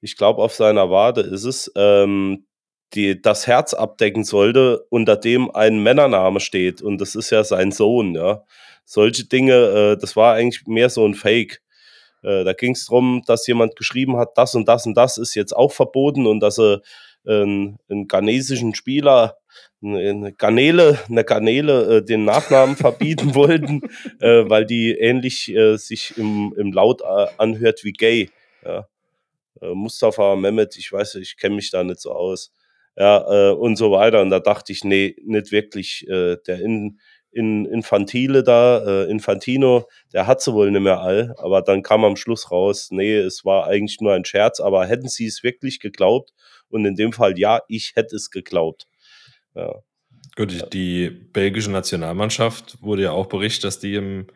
ich 0.00 0.16
glaube 0.16 0.42
auf 0.42 0.54
seiner 0.54 0.90
Wade 0.90 1.20
ist 1.20 1.44
es, 1.44 1.70
ähm, 1.76 2.46
die, 2.94 3.22
das 3.22 3.46
Herz 3.46 3.72
abdecken 3.72 4.24
sollte, 4.24 4.84
unter 4.90 5.16
dem 5.16 5.50
ein 5.54 5.82
Männername 5.82 6.40
steht. 6.40 6.82
Und 6.82 7.00
das 7.00 7.14
ist 7.14 7.30
ja 7.30 7.42
sein 7.42 7.72
Sohn, 7.72 8.14
ja 8.14 8.42
solche 8.84 9.24
Dinge, 9.24 9.54
äh, 9.54 9.96
das 9.96 10.16
war 10.16 10.34
eigentlich 10.34 10.66
mehr 10.66 10.90
so 10.90 11.06
ein 11.06 11.14
Fake. 11.14 11.62
Äh, 12.22 12.44
da 12.44 12.52
ging 12.52 12.72
es 12.72 12.86
darum, 12.86 13.22
dass 13.26 13.46
jemand 13.46 13.76
geschrieben 13.76 14.16
hat, 14.16 14.36
das 14.36 14.54
und 14.54 14.68
das 14.68 14.86
und 14.86 14.94
das 14.94 15.18
ist 15.18 15.34
jetzt 15.34 15.54
auch 15.54 15.72
verboten 15.72 16.26
und 16.26 16.40
dass 16.40 16.58
er 16.58 16.82
äh, 17.24 17.42
einen, 17.42 17.78
einen 17.88 18.08
ghanesischen 18.08 18.74
Spieler 18.74 19.36
eine 19.82 20.32
Garnele, 20.32 20.98
eine 21.08 21.24
Garnele 21.24 21.96
äh, 21.96 22.04
den 22.04 22.24
Nachnamen 22.24 22.76
verbieten 22.76 23.34
wollten, 23.34 23.82
äh, 24.20 24.48
weil 24.48 24.64
die 24.64 24.92
ähnlich 24.92 25.48
äh, 25.54 25.76
sich 25.76 26.16
im, 26.16 26.54
im 26.56 26.72
Laut 26.72 27.00
äh, 27.02 27.26
anhört 27.38 27.84
wie 27.84 27.92
gay. 27.92 28.30
Ja. 28.64 28.86
Äh, 29.60 29.74
Mustafa 29.74 30.36
Mehmet, 30.36 30.76
ich 30.76 30.92
weiß, 30.92 31.16
ich 31.16 31.36
kenne 31.36 31.56
mich 31.56 31.70
da 31.70 31.82
nicht 31.84 32.00
so 32.00 32.12
aus. 32.12 32.52
Ja, 32.96 33.50
äh, 33.50 33.54
und 33.54 33.76
so 33.76 33.90
weiter. 33.90 34.20
Und 34.20 34.30
da 34.30 34.38
dachte 34.38 34.72
ich, 34.72 34.84
nee, 34.84 35.16
nicht 35.24 35.50
wirklich. 35.50 36.06
Der 36.08 36.60
in, 36.60 36.98
in 37.30 37.64
Infantile 37.64 38.42
da, 38.42 39.04
Infantino, 39.04 39.88
der 40.12 40.26
hat 40.26 40.42
sie 40.42 40.52
wohl 40.52 40.70
nicht 40.70 40.82
mehr 40.82 41.00
all, 41.00 41.34
aber 41.38 41.62
dann 41.62 41.82
kam 41.82 42.04
am 42.04 42.16
Schluss 42.16 42.50
raus, 42.50 42.88
nee, 42.90 43.16
es 43.16 43.46
war 43.46 43.66
eigentlich 43.66 44.00
nur 44.02 44.12
ein 44.12 44.26
Scherz, 44.26 44.60
aber 44.60 44.84
hätten 44.86 45.08
sie 45.08 45.24
es 45.24 45.42
wirklich 45.42 45.80
geglaubt? 45.80 46.34
Und 46.68 46.84
in 46.84 46.94
dem 46.94 47.14
Fall, 47.14 47.38
ja, 47.38 47.62
ich 47.68 47.92
hätte 47.94 48.16
es 48.16 48.30
geglaubt. 48.30 48.86
Ja. 49.54 49.74
Gut, 50.36 50.72
die 50.72 51.10
belgische 51.10 51.70
Nationalmannschaft 51.70 52.82
wurde 52.82 53.02
ja 53.02 53.10
auch 53.12 53.26
berichtet, 53.26 53.64
dass 53.64 53.78
die 53.80 53.94
im 53.96 54.26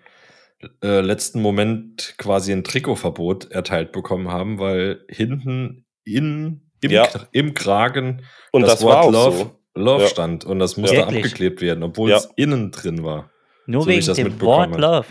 äh, 0.83 1.01
letzten 1.01 1.41
Moment 1.41 2.15
quasi 2.19 2.53
ein 2.53 2.65
Trikotverbot 2.65 3.51
erteilt 3.51 3.93
bekommen 3.93 4.29
haben, 4.29 4.59
weil 4.59 5.05
hinten 5.09 5.87
in, 6.05 6.63
im, 6.81 6.91
Ja. 6.91 7.09
im 7.33 7.55
Kragen 7.55 8.23
Und 8.53 8.63
das, 8.63 8.85
war 8.85 9.03
auch 9.05 9.13
Love, 9.13 9.37
so. 9.37 9.59
Love 9.81 10.03
Ja. 10.05 10.09
stand 10.09 10.45
und 10.45 10.59
das 10.59 10.77
musste 10.77 10.97
Wirklich? 10.99 11.17
abgeklebt 11.25 11.61
werden, 11.61 11.83
obwohl 11.83 12.11
Ja. 12.11 12.17
es 12.17 12.29
innen 12.37 12.71
drin 12.73 13.03
war. 13.05 13.31
Nur 13.67 13.83
So 13.83 13.89
wie 13.89 13.93
ich 13.95 13.99
wegen 13.99 14.07
das 14.07 14.17
dem 14.17 14.41
Wort. 14.41 14.79
Love. 14.79 15.07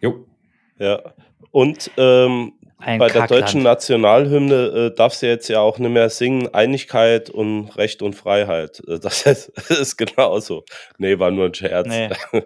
Jo. 0.00 0.26
Ja. 0.78 1.14
Und 1.50 1.90
ähm, 1.96 2.52
Ein 2.84 2.98
bei 2.98 3.06
der 3.08 3.22
Kackland. 3.22 3.42
deutschen 3.42 3.62
Nationalhymne 3.62 4.90
äh, 4.92 4.94
darf 4.94 5.14
sie 5.14 5.26
jetzt 5.26 5.48
ja 5.48 5.60
auch 5.60 5.78
nicht 5.78 5.90
mehr 5.90 6.10
singen, 6.10 6.52
Einigkeit 6.54 7.30
und 7.30 7.68
Recht 7.76 8.02
und 8.02 8.14
Freiheit. 8.14 8.80
Äh, 8.88 8.98
Das 8.98 9.22
ist, 9.26 9.52
das 9.56 9.70
ist 9.78 9.96
genauso. 9.96 10.64
Nee, 10.98 11.18
war 11.18 11.30
nur 11.30 11.46
ein 11.46 11.54
Scherz. 11.54 11.86
Nee. 11.88 12.10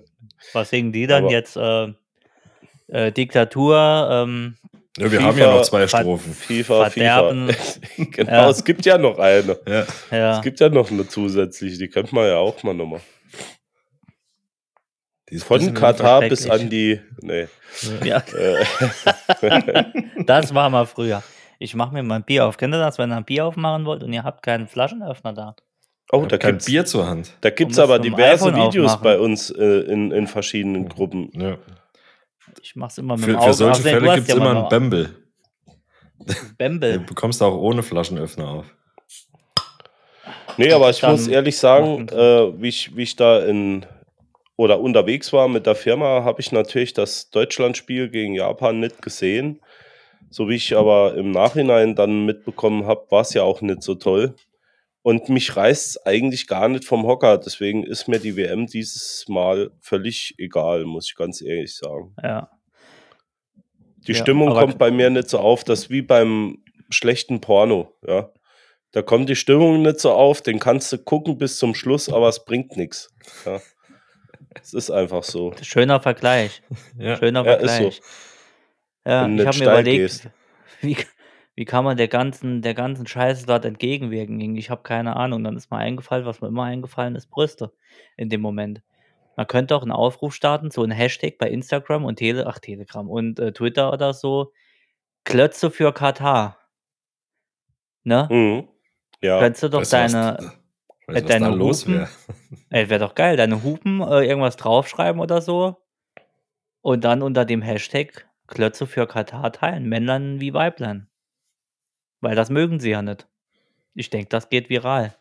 Was 0.52 0.70
singen 0.70 0.92
die 0.92 1.06
dann 1.06 1.24
Aber- 1.24 1.32
jetzt? 1.32 1.56
Äh, 1.56 1.88
äh, 2.88 3.10
Diktatur, 3.12 4.08
ähm, 4.12 4.56
Ja, 4.96 5.04
wir 5.10 5.18
FIFA 5.18 5.22
haben 5.24 5.38
ja 5.38 5.50
noch 5.54 5.62
zwei 5.62 5.88
Strophen. 5.88 6.32
FIFA, 6.34 6.90
Verderben. 6.90 7.48
FIFA. 7.50 8.04
genau, 8.12 8.30
Ja. 8.32 8.50
es 8.50 8.64
gibt 8.64 8.86
ja 8.86 8.96
noch 8.98 9.18
eine. 9.18 9.58
Ja. 9.66 9.86
ja. 10.10 10.36
Es 10.36 10.42
gibt 10.42 10.60
ja 10.60 10.68
noch 10.68 10.90
eine 10.90 11.08
zusätzliche, 11.08 11.78
die 11.78 11.88
könnte 11.88 12.14
man 12.14 12.26
ja 12.28 12.36
auch 12.36 12.62
mal 12.62 12.74
nochmal. 12.74 13.00
Die 15.28 15.34
ist 15.36 15.50
ein 15.50 15.60
Von 15.60 15.74
Katar 15.74 16.20
bis 16.22 16.48
an 16.48 16.70
die. 16.70 17.00
Nee. 17.20 17.48
ja, 18.04 18.18
Äh, 18.18 18.64
das 20.24 20.54
war 20.54 20.70
mal 20.70 20.86
früher. 20.86 21.22
Ich 21.58 21.74
mache 21.74 21.92
mir 21.94 22.02
mal 22.02 22.16
ein 22.16 22.24
Bier 22.24 22.46
auf. 22.46 22.56
Kennt 22.58 22.74
ihr 22.74 22.78
das, 22.78 22.98
wenn 22.98 23.10
ihr 23.10 23.16
ein 23.16 23.24
Bier 23.24 23.46
aufmachen 23.46 23.84
wollt 23.86 24.02
und 24.02 24.12
ihr 24.12 24.22
habt 24.24 24.42
keinen 24.42 24.68
Flaschenöffner 24.68 25.32
da? 25.32 25.56
oh, 26.12 26.24
da 26.26 26.38
kein 26.38 26.52
gibt's, 26.52 26.66
Bier 26.66 26.84
zur 26.84 27.08
Hand. 27.08 27.32
da 27.40 27.50
gibt's 27.50 27.74
Du 27.76 27.80
musst 27.82 27.92
aber 27.92 27.98
diverse 27.98 28.54
Videos 28.54 28.92
aufmachen. 28.92 29.02
bei 29.02 29.18
uns 29.18 29.50
äh, 29.50 29.64
in, 29.64 30.12
in 30.12 30.26
verschiedenen 30.28 30.88
Gruppen. 30.88 31.30
Ja. 31.32 31.56
Ich 32.62 32.76
mach's 32.76 32.98
immer 32.98 33.16
mit 33.16 33.24
Für, 33.24 33.32
dem 33.32 33.40
für 33.40 33.42
Auge. 33.46 33.52
solche 33.54 33.80
Außerdem, 33.80 33.94
du 33.94 34.00
Fälle 34.06 34.14
gibt 34.14 34.28
es 34.28 34.34
ja 34.34 34.40
immer 34.40 34.50
einen 34.60 34.68
Bembel. 34.68 35.16
Bembel. 36.56 36.98
bekommst 37.00 37.40
du 37.40 37.44
auch 37.46 37.56
ohne 37.56 37.82
Flaschenöffner 37.82 38.48
auf. 38.48 38.66
Nee, 40.56 40.72
aber 40.72 40.88
ich 40.90 41.00
Dann 41.00 41.12
muss 41.12 41.26
ehrlich 41.26 41.58
sagen, 41.58 42.08
äh, 42.08 42.60
wie, 42.62 42.68
ich, 42.68 42.96
wie 42.96 43.02
ich 43.02 43.16
da 43.16 43.40
in 43.40 43.84
oder 44.56 44.80
unterwegs 44.80 45.32
war 45.32 45.48
mit 45.48 45.66
der 45.66 45.74
Firma, 45.74 46.24
habe 46.24 46.40
ich 46.40 46.52
natürlich 46.52 46.94
das 46.94 47.30
Deutschlandspiel 47.30 48.08
gegen 48.08 48.34
Japan 48.34 48.80
nicht 48.80 49.02
gesehen. 49.02 49.60
So 50.30 50.48
wie 50.48 50.56
ich 50.56 50.76
aber 50.76 51.14
im 51.14 51.30
Nachhinein 51.30 51.94
dann 51.94 52.24
mitbekommen 52.24 52.86
habe, 52.86 53.06
war 53.10 53.20
es 53.20 53.34
ja 53.34 53.42
auch 53.42 53.60
nicht 53.60 53.82
so 53.82 53.94
toll. 53.94 54.34
Und 55.02 55.28
mich 55.28 55.54
reißt 55.56 55.86
es 55.86 56.06
eigentlich 56.06 56.48
gar 56.48 56.68
nicht 56.68 56.84
vom 56.84 57.06
Hocker. 57.06 57.38
Deswegen 57.38 57.84
ist 57.84 58.08
mir 58.08 58.18
die 58.18 58.36
WM 58.36 58.66
dieses 58.66 59.26
Mal 59.28 59.70
völlig 59.80 60.34
egal, 60.38 60.84
muss 60.84 61.06
ich 61.08 61.14
ganz 61.14 61.40
ehrlich 61.42 61.76
sagen. 61.76 62.14
Ja. 62.22 62.50
Die 64.08 64.12
Ja, 64.12 64.18
Stimmung 64.18 64.50
kommt 64.50 64.78
bei 64.78 64.90
mir 64.90 65.10
nicht 65.10 65.28
so 65.28 65.38
auf, 65.38 65.64
das 65.64 65.82
ist 65.82 65.90
wie 65.90 66.02
beim 66.02 66.58
schlechten 66.90 67.40
Porno, 67.40 67.92
ja. 68.06 68.30
Da 68.92 69.02
kommt 69.02 69.28
die 69.28 69.36
Stimmung 69.36 69.82
nicht 69.82 70.00
so 70.00 70.12
auf, 70.12 70.40
den 70.40 70.58
kannst 70.58 70.92
du 70.92 70.98
gucken 70.98 71.38
bis 71.38 71.58
zum 71.58 71.74
Schluss, 71.74 72.08
aber 72.08 72.28
es 72.28 72.44
bringt 72.44 72.76
nichts. 72.76 73.12
Ja. 73.44 73.60
Es 74.62 74.74
ist 74.74 74.90
einfach 74.90 75.22
so. 75.22 75.54
Schöner 75.62 76.00
Vergleich. 76.00 76.62
Ja. 76.98 77.16
Schöner 77.16 77.44
Ja, 77.44 77.54
ist 77.54 77.72
Vergleich. 77.72 78.00
Ja, 79.06 79.24
Wenn 79.24 79.38
ich 79.38 79.46
habe 79.46 79.58
mir 79.58 79.64
überlegt, 79.64 79.98
gehst. 79.98 80.30
wie, 80.80 80.96
wie 81.54 81.64
kann 81.64 81.84
man 81.84 81.96
der 81.96 82.08
ganzen, 82.08 82.62
der 82.62 82.74
ganzen 82.74 83.06
Scheiße 83.06 83.46
dort 83.46 83.64
entgegenwirken? 83.64 84.56
Ich 84.56 84.70
habe 84.70 84.82
keine 84.82 85.16
Ahnung. 85.16 85.44
Dann 85.44 85.56
ist 85.56 85.70
mir 85.70 85.78
eingefallen, 85.78 86.26
was 86.26 86.40
mir 86.40 86.48
immer 86.48 86.64
eingefallen 86.64 87.14
ist, 87.16 87.30
Brüste 87.30 87.72
in 88.16 88.28
dem 88.28 88.40
Moment. 88.40 88.82
Man 89.36 89.46
könnte 89.46 89.76
auch 89.76 89.82
einen 89.82 89.92
Aufruf 89.92 90.34
starten, 90.34 90.70
so 90.70 90.82
ein 90.82 90.90
Hashtag 90.90 91.36
bei 91.38 91.48
Instagram 91.50 92.04
und 92.04 92.16
Tele, 92.16 92.46
ach, 92.46 92.58
Telegram 92.58 93.08
und 93.08 93.38
äh, 93.38 93.52
Twitter 93.52 93.92
oder 93.92 94.14
so. 94.14 94.52
Klötze 95.24 95.70
für 95.70 95.92
Katar. 95.92 96.58
Ne? 98.04 98.28
Mhm. 98.30 98.68
Ja, 99.20 99.40
Könntest 99.40 99.64
du 99.64 99.68
doch 99.68 99.84
deine, 99.84 100.52
weißt 101.06 101.08
du, 101.08 101.14
was 101.14 101.22
äh, 101.22 101.26
deine 101.26 101.50
da 101.50 101.54
los 101.54 101.86
wäre? 101.86 102.08
ey, 102.70 102.88
wäre 102.88 103.00
doch 103.00 103.14
geil, 103.14 103.36
deine 103.36 103.62
Hupen 103.62 104.00
äh, 104.00 104.24
irgendwas 104.24 104.56
draufschreiben 104.56 105.20
oder 105.20 105.40
so. 105.40 105.76
Und 106.80 107.04
dann 107.04 107.22
unter 107.22 107.44
dem 107.44 107.62
Hashtag 107.62 108.26
Klötze 108.46 108.86
für 108.86 109.06
Katar 109.06 109.52
teilen. 109.52 109.88
Männlein 109.88 110.40
wie 110.40 110.54
Weiblein. 110.54 111.08
Weil 112.20 112.36
das 112.36 112.50
mögen 112.50 112.80
sie 112.80 112.90
ja 112.90 113.02
nicht. 113.02 113.26
Ich 113.94 114.10
denke, 114.10 114.28
das 114.28 114.48
geht 114.48 114.68
viral. 114.68 115.16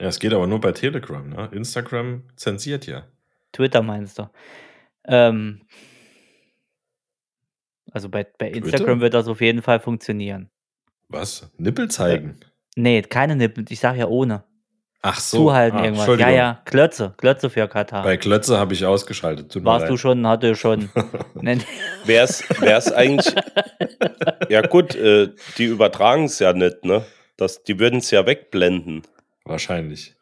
Ja, 0.00 0.08
es 0.08 0.18
geht 0.18 0.32
aber 0.32 0.46
nur 0.46 0.60
bei 0.60 0.72
Telegram. 0.72 1.28
Ne? 1.28 1.50
Instagram 1.52 2.24
zensiert 2.36 2.86
ja. 2.86 3.06
Twitter 3.52 3.82
meinst 3.82 4.18
du? 4.18 4.28
Ähm, 5.04 5.62
also 7.92 8.08
bei, 8.08 8.24
bei 8.24 8.50
Twitter? 8.50 8.66
Instagram 8.66 9.00
wird 9.00 9.14
das 9.14 9.28
auf 9.28 9.40
jeden 9.40 9.62
Fall 9.62 9.80
funktionieren. 9.80 10.50
Was? 11.08 11.52
Nippel 11.58 11.90
zeigen? 11.90 12.40
Nee, 12.74 13.02
keine 13.02 13.36
Nippel. 13.36 13.64
Ich 13.68 13.80
sage 13.80 14.00
ja 14.00 14.08
ohne. 14.08 14.44
Ach 15.06 15.20
so. 15.20 15.36
Zuhalten 15.36 15.78
Ah, 15.78 15.84
irgendwas. 15.84 16.18
Ja, 16.18 16.30
ja, 16.30 16.62
Klötze. 16.64 17.12
Klötze 17.18 17.50
für 17.50 17.68
Katar. 17.68 18.04
Bei 18.04 18.16
Klötze 18.16 18.58
habe 18.58 18.72
ich 18.72 18.86
ausgeschaltet. 18.86 19.52
Tut 19.52 19.62
mir 19.62 19.68
Warst 19.68 19.82
leid. 19.82 19.90
du 19.92 19.96
schon, 19.98 20.26
hatte 20.26 20.56
schon. 20.56 20.88
Wäre 22.04 22.24
es 22.24 22.90
eigentlich. 22.92 23.34
ja, 24.48 24.62
gut, 24.62 24.94
äh, 24.94 25.28
die 25.58 25.66
übertragen 25.66 26.24
es 26.24 26.38
ja 26.38 26.54
nicht, 26.54 26.84
ne? 26.86 27.04
Das, 27.36 27.62
die 27.64 27.78
würden 27.78 27.98
es 27.98 28.10
ja 28.10 28.24
wegblenden. 28.24 29.02
Wahrscheinlich. 29.44 30.14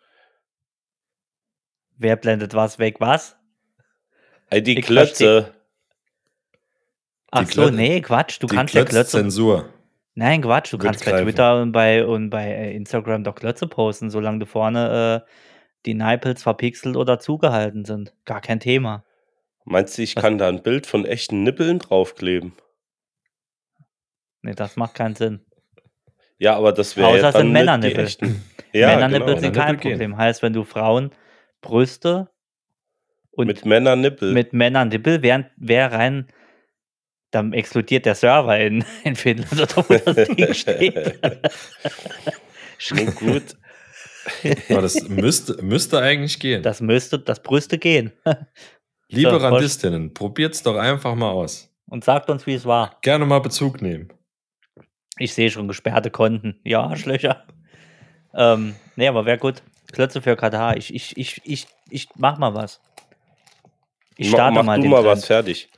Wer 1.96 2.16
blendet 2.16 2.54
was 2.54 2.80
weg? 2.80 2.96
Was? 2.98 3.36
Ey, 4.50 4.62
die 4.64 4.78
Ich 4.80 4.84
Klötze. 4.86 5.54
Ach 7.30 7.44
Die 7.44 7.52
so, 7.52 7.62
Klö- 7.62 7.70
nee, 7.70 8.00
Quatsch. 8.00 8.38
Du 8.42 8.48
Die 8.48 8.56
kannst 8.56 8.74
ja 8.74 8.82
Klötze. 8.84 9.18
Klötz-Zensur. 9.18 9.68
Nein, 10.14 10.42
Quatsch. 10.42 10.72
Du 10.72 10.78
kannst 10.78 11.04
bei 11.04 11.12
greifen. 11.12 11.24
Twitter 11.26 11.60
und 11.62 11.72
bei, 11.72 12.04
und 12.04 12.30
bei 12.30 12.46
äh, 12.46 12.76
Instagram 12.76 13.24
doch 13.24 13.34
Klötze 13.34 13.66
posten, 13.66 14.10
solange 14.10 14.40
du 14.40 14.46
vorne 14.46 15.24
äh, 15.26 15.30
die 15.86 15.94
Nippels 15.94 16.42
verpixelt 16.42 16.96
oder 16.96 17.18
zugehalten 17.18 17.84
sind. 17.84 18.14
Gar 18.24 18.40
kein 18.40 18.60
Thema. 18.60 19.04
Meinst 19.64 19.96
du, 19.96 20.02
ich 20.02 20.16
Was? 20.16 20.22
kann 20.22 20.38
da 20.38 20.48
ein 20.48 20.62
Bild 20.62 20.86
von 20.86 21.06
echten 21.06 21.42
Nippeln 21.44 21.78
draufkleben? 21.78 22.52
Nee, 24.42 24.54
das 24.54 24.76
macht 24.76 24.94
keinen 24.94 25.14
Sinn. 25.14 25.44
Ja, 26.38 26.56
aber 26.56 26.72
das 26.72 26.96
wäre 26.96 27.06
Außer 27.08 27.18
ja 27.18 27.28
es 27.28 27.34
sind 27.36 27.54
dann 27.54 27.80
nicht 27.80 27.92
die 27.92 27.94
Männernippel. 27.94 28.36
Ja, 28.74 28.88
Männernippel 28.88 29.26
genau. 29.26 29.40
sind 29.40 29.52
kein 29.52 29.52
Männernippel 29.52 29.82
gehen. 29.82 29.92
Problem. 29.92 30.16
Heißt, 30.16 30.42
wenn 30.42 30.52
du 30.54 30.64
Frauen 30.64 31.10
Brüste 31.60 32.30
und 33.30 33.46
Mit 33.46 33.64
Männernippel. 33.64 34.32
mit 34.32 34.52
Männern-Nippel 34.52 35.22
wären, 35.22 35.46
wär 35.56 35.92
rein, 35.92 36.26
dann 37.32 37.52
explodiert 37.52 38.06
der 38.06 38.14
Server 38.14 38.58
in, 38.58 38.84
in 39.04 39.16
Finnland 39.16 39.52
oder 39.52 39.88
wo 39.88 40.12
das 40.12 40.28
Ding 40.28 40.54
steht. 40.54 41.18
Nee, 42.92 43.04
gut. 43.06 43.56
Aber 44.70 44.82
das 44.82 45.08
müsste, 45.08 45.60
müsste 45.62 45.98
eigentlich 46.00 46.38
gehen. 46.38 46.62
Das 46.62 46.80
müsste, 46.80 47.18
das 47.18 47.42
Brüste 47.42 47.78
gehen. 47.78 48.12
Liebe 49.08 49.30
So. 49.30 49.36
Randistinnen, 49.36 50.14
probiert's 50.14 50.62
doch 50.62 50.76
einfach 50.76 51.14
mal 51.14 51.30
aus. 51.30 51.68
Und 51.86 52.04
sagt 52.04 52.30
uns, 52.30 52.46
wie 52.46 52.54
es 52.54 52.64
war. 52.64 52.96
Gerne 53.02 53.26
mal 53.26 53.40
Bezug 53.40 53.82
nehmen. 53.82 54.08
Ich 55.18 55.34
sehe 55.34 55.50
schon 55.50 55.68
gesperrte 55.68 56.10
Konten. 56.10 56.58
Ja, 56.64 56.82
Arschlöcher. 56.82 57.44
ähm, 58.34 58.74
nee, 58.96 59.08
aber 59.08 59.26
wäre 59.26 59.38
gut. 59.38 59.62
Klötze 59.92 60.22
für 60.22 60.36
Katar. 60.36 60.76
Ich, 60.76 60.94
ich, 60.94 61.16
ich, 61.18 61.42
ich, 61.44 61.66
ich 61.90 62.08
mach 62.16 62.38
mal 62.38 62.54
was. 62.54 62.80
Ich 64.16 64.28
starte 64.30 64.54
Mach 64.54 64.64
mal 64.64 64.76
du 64.76 64.82
den 64.82 64.90
mal 64.90 65.02
Trend. 65.02 65.08
was 65.18 65.24
fertig. 65.26 65.68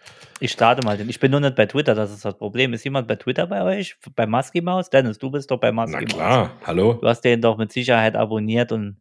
Ich 0.40 0.50
starte 0.52 0.82
mal 0.84 0.96
den. 0.96 1.08
Ich 1.08 1.20
bin 1.20 1.30
nur 1.30 1.40
nicht 1.40 1.54
bei 1.54 1.66
Twitter, 1.66 1.94
das 1.94 2.10
ist 2.12 2.24
das 2.24 2.36
Problem. 2.36 2.72
Ist 2.72 2.84
jemand 2.84 3.06
bei 3.08 3.16
Twitter 3.16 3.46
bei 3.46 3.62
euch? 3.62 3.96
Bei 4.14 4.26
Musky 4.26 4.60
Maus? 4.60 4.90
Dennis, 4.90 5.18
du 5.18 5.30
bist 5.30 5.50
doch 5.50 5.58
bei 5.60 5.72
Musky 5.72 5.92
Na 5.94 6.00
Maus. 6.00 6.08
klar, 6.12 6.52
hallo. 6.66 6.94
Du 6.94 7.06
hast 7.08 7.20
den 7.22 7.40
doch 7.40 7.56
mit 7.56 7.72
Sicherheit 7.72 8.16
abonniert 8.16 8.72
und 8.72 8.96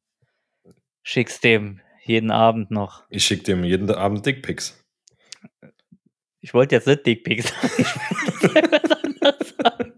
schickst 1.02 1.43
dem 1.43 1.80
jeden 2.06 2.32
Abend 2.32 2.72
noch. 2.72 3.04
Ich 3.10 3.26
schicke 3.26 3.43
dem 3.43 3.63
jeden 3.63 3.89
Abend 3.91 4.26
Dickpics. 4.26 4.80
Ich 6.41 6.54
wollte 6.54 6.76
jetzt 6.76 6.88
nicht 6.88 7.06
Dickpics 7.06 7.50
sagen. 7.50 7.74
Ich 7.78 8.54
wollte 8.54 9.46
sagen. 9.63 9.93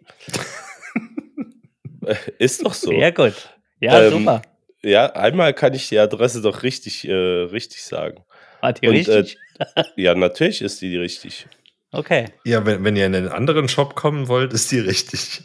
Ist 2.39 2.65
doch 2.65 2.75
so. 2.75 2.91
Sehr 2.91 3.13
gut. 3.13 3.35
Ja, 3.81 4.03
Ähm, 4.05 4.11
super. 4.11 4.43
Ja, 4.83 5.07
einmal 5.15 5.55
kann 5.55 5.73
ich 5.73 5.89
die 5.89 5.99
Adresse 5.99 6.43
doch 6.43 6.63
richtig, 6.63 7.09
äh, 7.09 7.13
richtig 7.13 7.83
sagen. 7.85 8.23
Hat 8.61 8.83
die 8.83 8.89
und, 8.89 8.95
äh, 8.95 8.99
richtig? 8.99 9.39
Ja, 9.97 10.15
natürlich 10.15 10.61
ist 10.63 10.81
die 10.83 10.97
richtig. 10.97 11.47
okay. 11.93 12.27
Ja, 12.45 12.67
wenn, 12.67 12.85
wenn 12.85 12.97
ihr 12.97 13.07
in 13.07 13.15
einen 13.15 13.29
anderen 13.29 13.69
Shop 13.69 13.95
kommen 13.95 14.27
wollt, 14.29 14.53
ist 14.53 14.71
die 14.73 14.81
richtig. 14.81 15.43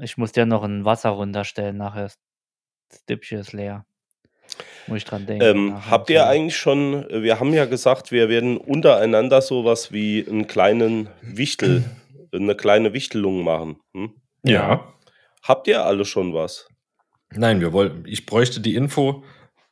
ich 0.00 0.16
muss 0.16 0.32
dir 0.32 0.46
noch 0.46 0.64
ein 0.64 0.84
Wasser 0.84 1.10
runterstellen 1.10 1.76
nachher. 1.76 2.10
Das 2.88 3.04
Dippchen 3.06 3.38
ist 3.38 3.52
leer. 3.52 3.86
Muss 4.88 4.98
ich 4.98 5.04
dran 5.04 5.26
denken. 5.26 5.44
Ähm, 5.44 5.90
habt 5.90 6.10
ihr 6.10 6.26
eigentlich 6.26 6.56
schon, 6.56 7.06
wir 7.08 7.38
haben 7.38 7.52
ja 7.52 7.66
gesagt, 7.66 8.10
wir 8.10 8.28
werden 8.28 8.56
untereinander 8.56 9.42
sowas 9.42 9.92
wie 9.92 10.26
einen 10.28 10.48
kleinen 10.48 11.08
Wichtel, 11.22 11.84
eine 12.32 12.56
kleine 12.56 12.92
Wichtelung 12.92 13.44
machen. 13.44 13.78
Hm? 13.94 14.14
Ja. 14.42 14.92
Habt 15.42 15.68
ihr 15.68 15.84
alle 15.84 16.04
schon 16.04 16.34
was? 16.34 16.68
Nein, 17.32 17.60
wir 17.60 17.72
wollten, 17.72 18.04
ich 18.06 18.26
bräuchte 18.26 18.60
die 18.60 18.74
Info, 18.74 19.22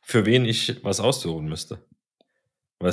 für 0.01 0.25
wen 0.25 0.45
ich 0.45 0.83
was 0.83 0.99
aussuchen 0.99 1.45
müsste. 1.47 1.83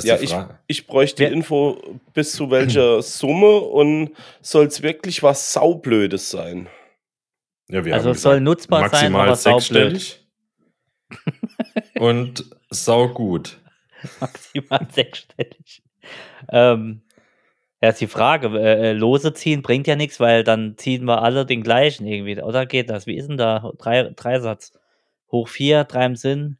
Ja, 0.03 0.19
ich, 0.19 0.35
ich 0.67 0.85
bräuchte 0.85 1.25
die 1.25 1.31
Info 1.33 1.81
bis 2.13 2.33
zu 2.33 2.51
welcher 2.51 3.01
Summe 3.01 3.59
und 3.59 4.11
soll 4.41 4.65
es 4.65 4.83
wirklich 4.83 5.23
was 5.23 5.53
Saublödes 5.53 6.29
sein? 6.29 6.67
Ja, 7.69 7.85
wir 7.85 7.93
Also 7.93 8.09
haben 8.09 8.15
es 8.15 8.21
soll 8.21 8.41
nutzbar 8.41 8.89
sein, 8.89 9.11
maximal 9.13 9.27
aber 9.27 9.35
saublöd. 9.35 9.61
sechsstellig. 10.01 10.27
und 11.99 12.45
saugut. 12.69 13.59
Maximal 14.19 14.87
sechsstellig. 14.91 15.83
Ähm, 16.49 17.01
ja, 17.81 17.89
ist 17.89 18.01
die 18.01 18.07
Frage. 18.07 18.47
Äh, 18.59 18.89
äh, 18.89 18.93
Lose 18.93 19.33
ziehen 19.33 19.61
bringt 19.61 19.87
ja 19.87 19.95
nichts, 19.95 20.19
weil 20.19 20.43
dann 20.43 20.77
ziehen 20.77 21.05
wir 21.05 21.21
alle 21.21 21.45
den 21.45 21.63
gleichen 21.63 22.05
irgendwie. 22.05 22.41
Oder 22.41 22.65
geht 22.65 22.89
das? 22.89 23.07
Wie 23.07 23.15
ist 23.17 23.27
denn 23.27 23.37
da? 23.37 23.71
Drei, 23.77 24.03
Dreisatz. 24.15 24.73
Hoch 25.31 25.47
vier, 25.47 25.83
drei 25.83 26.05
im 26.05 26.15
Sinn. 26.15 26.57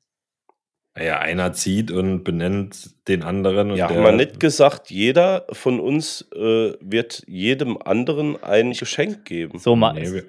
Ja, 1.00 1.20
einer 1.20 1.54
zieht 1.54 1.92
und 1.92 2.24
benennt 2.24 2.92
den 3.08 3.24
anderen. 3.24 3.72
Und 3.72 3.78
Ja, 3.78 3.88
der, 3.88 3.98
haben 3.98 4.04
wir 4.04 4.12
nicht 4.14 4.40
gesagt, 4.40 4.90
jeder 4.90 5.46
von 5.52 5.80
uns 5.80 6.28
äh, 6.34 6.74
wird 6.80 7.24
jedem 7.28 7.78
anderen 7.82 8.42
ein 8.44 8.72
Geschenk 8.72 9.26
geben. 9.26 9.60
So 9.60 9.76
mal. 9.76 9.94
Nee, 9.94 10.24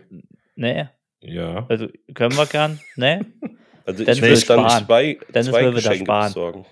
Nee, 0.57 0.89
Ja. 1.21 1.67
also 1.69 1.87
können 2.15 2.37
wir 2.37 2.47
gern. 2.47 2.81
Nee, 2.97 3.21
Also 3.87 4.05
Dennis 4.05 4.19
ich 4.19 4.49
will 4.49 4.57
dann 4.57 4.69
zwei, 4.85 5.19
Dennis 5.35 5.47
zwei 5.49 5.71
Geschenke 5.71 6.05
sparen. 6.05 6.27
besorgen. 6.29 6.67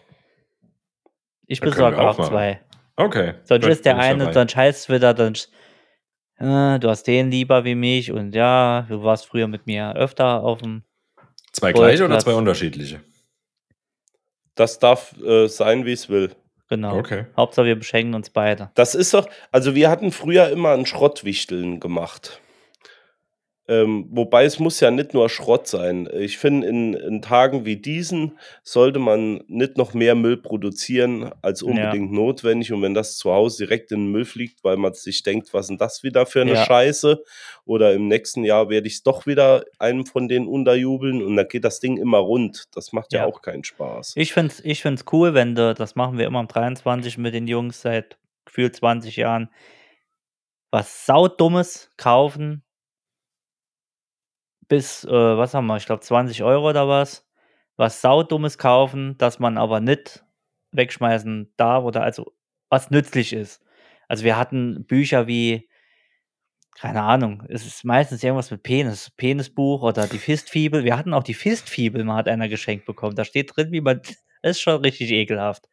ich 1.47 1.61
besorge 1.61 1.99
auch 1.99 2.19
auch 2.19 2.29
zwei. 2.29 2.61
Okay. 2.97 3.35
Sonst 3.45 3.63
gut, 3.65 3.73
ist 3.73 3.85
der 3.87 3.97
eine, 3.99 4.19
dabei. 4.25 4.33
dann 4.33 4.49
scheißt 4.49 4.91
wieder, 4.91 5.15
dann. 5.15 5.33
Äh, 6.39 6.79
du 6.79 6.89
hast 6.91 7.05
den 7.05 7.31
lieber 7.31 7.65
wie 7.65 7.75
mich 7.75 8.13
und 8.13 8.35
ja, 8.35 8.85
du 8.89 9.03
warst 9.03 9.27
früher 9.27 9.47
mit 9.47 9.67
mir 9.67 9.95
öfter 9.97 10.43
auf 10.43 10.61
dem. 10.61 10.83
Zwei 11.53 11.73
gleiche 11.73 12.05
oder 12.05 12.19
zwei 12.19 12.35
unterschiedliche? 12.35 13.01
Das 14.57 14.79
darf 14.79 15.15
äh, 15.23 15.47
sein, 15.47 15.87
wie 15.87 15.93
es 15.93 16.09
will. 16.09 16.33
Genau. 16.69 16.99
Okay. 16.99 17.27
Hauptsache, 17.37 17.67
wir 17.67 17.77
beschenken 17.77 18.15
uns 18.15 18.31
beide. 18.31 18.71
Das 18.75 18.95
ist 18.97 19.15
doch, 19.15 19.29
also 19.53 19.75
wir 19.77 19.89
hatten 19.89 20.11
früher 20.11 20.49
immer 20.49 20.73
ein 20.73 20.85
Schrottwichteln 20.85 21.79
gemacht. 21.79 22.41
Ähm, 23.69 24.07
wobei 24.11 24.45
es 24.45 24.61
muss 24.61 24.79
ja 24.79 24.93
nicht 24.93 25.13
nur 25.13 25.29
Schrott 25.29 25.67
sein. 25.67 26.09
Ich 26.13 26.39
finde, 26.39 26.69
in, 26.69 26.95
in 26.95 27.21
Tagen 27.21 27.65
wie 27.65 27.77
diesen 27.77 28.39
sollte 28.63 29.01
man 29.01 29.43
nicht 29.49 29.77
noch 29.77 29.93
mehr 29.93 30.15
Müll 30.15 30.37
produzieren 30.37 31.33
als 31.43 31.63
Ja. 31.63 31.67
unbedingt 31.69 32.13
notwendig. 32.13 32.73
Und 32.73 32.83
wenn 32.83 32.95
das 32.95 33.17
zu 33.17 33.33
Hause 33.33 33.65
direkt 33.67 33.91
in 33.91 34.05
den 34.05 34.13
Müll 34.13 34.25
fliegt, 34.25 34.63
weil 34.63 34.77
man 34.77 34.95
sich 34.95 35.25
denkt, 35.25 35.53
was 35.53 35.63
ist 35.65 35.69
denn 35.71 35.79
das 35.79 36.05
wieder 36.05 36.27
für 36.27 36.43
eine 36.43 36.53
Ja. 36.53 36.65
Scheiße? 36.65 37.25
Oder 37.65 37.93
im 37.95 38.07
nächsten 38.07 38.45
Jahr 38.45 38.69
werde 38.69 38.87
ich 38.87 38.95
es 38.95 39.03
doch 39.03 39.27
wieder 39.27 39.65
einem 39.81 40.07
von 40.07 40.29
denen 40.29 40.47
unterjubeln 40.47 41.21
und 41.21 41.35
dann 41.35 41.49
geht 41.49 41.65
das 41.65 41.81
Ding 41.81 41.97
immer 41.97 42.19
rund. 42.19 42.67
Das 42.73 42.93
macht 42.93 43.13
ja, 43.13 43.23
Ja. 43.23 43.27
auch 43.27 43.43
keinen 43.43 43.65
Spaß. 43.65 44.13
Ich 44.15 44.33
finde 44.33 44.53
es 44.53 44.65
ich 44.65 44.81
find's 44.83 45.05
cool, 45.13 45.35
wenn 45.35 45.57
du, 45.57 45.75
das 45.75 45.97
machen 45.97 46.19
wir 46.19 46.27
immer 46.27 46.39
am 46.39 46.47
23 46.47 47.19
mit 47.19 47.35
den 47.35 47.49
Jungs 47.49 47.81
seit 47.83 48.17
gefühlt 48.45 48.77
20 48.77 49.17
Jahren, 49.17 49.51
was 50.71 51.05
saudummes 51.07 51.91
kaufen 51.97 52.63
bis, 54.69 55.05
äh, 55.05 55.11
was 55.11 55.55
haben 55.55 55.67
wir, 55.67 55.77
ich 55.77 55.87
glaube 55.87 56.01
20 56.01 56.43
Euro 56.43 56.71
oder 56.71 56.89
was, 56.89 57.27
was 57.77 58.01
saudummes 58.01 58.59
kaufen, 58.59 59.17
dass 59.19 59.39
man 59.39 59.59
aber 59.59 59.81
nicht 59.81 60.25
wegschmeißen 60.73 61.53
darf 61.57 61.85
oder 61.85 62.03
also 62.03 62.33
was 62.69 62.91
nützlich 62.91 63.33
ist. 63.33 63.63
Also 64.09 64.25
wir 64.25 64.37
hatten 64.37 64.85
Bücher 64.87 65.27
wie, 65.27 65.69
keine 66.79 67.03
Ahnung, 67.03 67.43
es 67.49 67.67
ist 67.67 67.85
meistens 67.85 68.23
irgendwas 68.23 68.51
mit 68.51 68.63
Penis, 68.63 69.11
Penisbuch 69.17 69.83
oder 69.83 70.07
die 70.07 70.19
Fistfibel. 70.19 70.85
Wir 70.85 70.97
hatten 70.97 71.15
auch 71.15 71.23
die 71.23 71.35
Fistfibel, 71.35 72.05
mal 72.05 72.17
hat 72.17 72.29
einer 72.29 72.49
geschenkt 72.49 72.85
bekommen. 72.85 73.17
Da 73.17 73.25
steht 73.25 73.57
drin, 73.57 73.73
wie 73.73 73.81
man, 73.81 74.01
das 74.03 74.17
ist 74.43 74.61
schon 74.61 74.81
richtig 74.83 75.11
ekelhaft. 75.11 75.69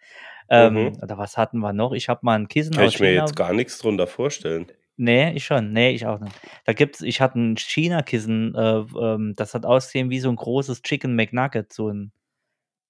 Ähm, 0.50 0.74
Mhm. 0.74 0.98
Oder 1.02 1.18
was 1.18 1.38
hatten 1.38 1.60
wir 1.60 1.74
noch? 1.74 1.94
Ich 1.94 2.10
habe 2.10 2.22
mal 2.24 2.36
ein 2.36 2.48
Kissen 2.48 2.74
Kann 2.74 2.86
aus 2.86 2.96
ich 2.96 3.00
mir 3.00 3.14
jetzt 3.14 3.36
gar 3.36 3.54
nichts 3.54 3.80
drunter 3.80 4.08
vorstellen. 4.08 4.68
Nee, 5.00 5.32
ich 5.34 5.46
schon. 5.46 5.74
Nee, 5.74 5.92
ich 5.92 6.06
auch 6.06 6.20
nicht. 6.20 6.40
Da 6.66 6.74
gibt's 6.74 7.02
ich 7.02 7.20
hatte 7.20 7.40
ein 7.40 7.58
China-Kissen, 7.58 8.54
äh, 8.56 8.84
ähm, 9.00 9.34
das 9.36 9.54
hat 9.56 9.66
ausgesehen 9.66 10.10
wie 10.12 10.20
so 10.20 10.30
ein 10.30 10.36
großes 10.36 10.84
Chicken 10.84 11.16
McNugget, 11.16 11.74
so 11.74 11.90
'n 11.90 12.12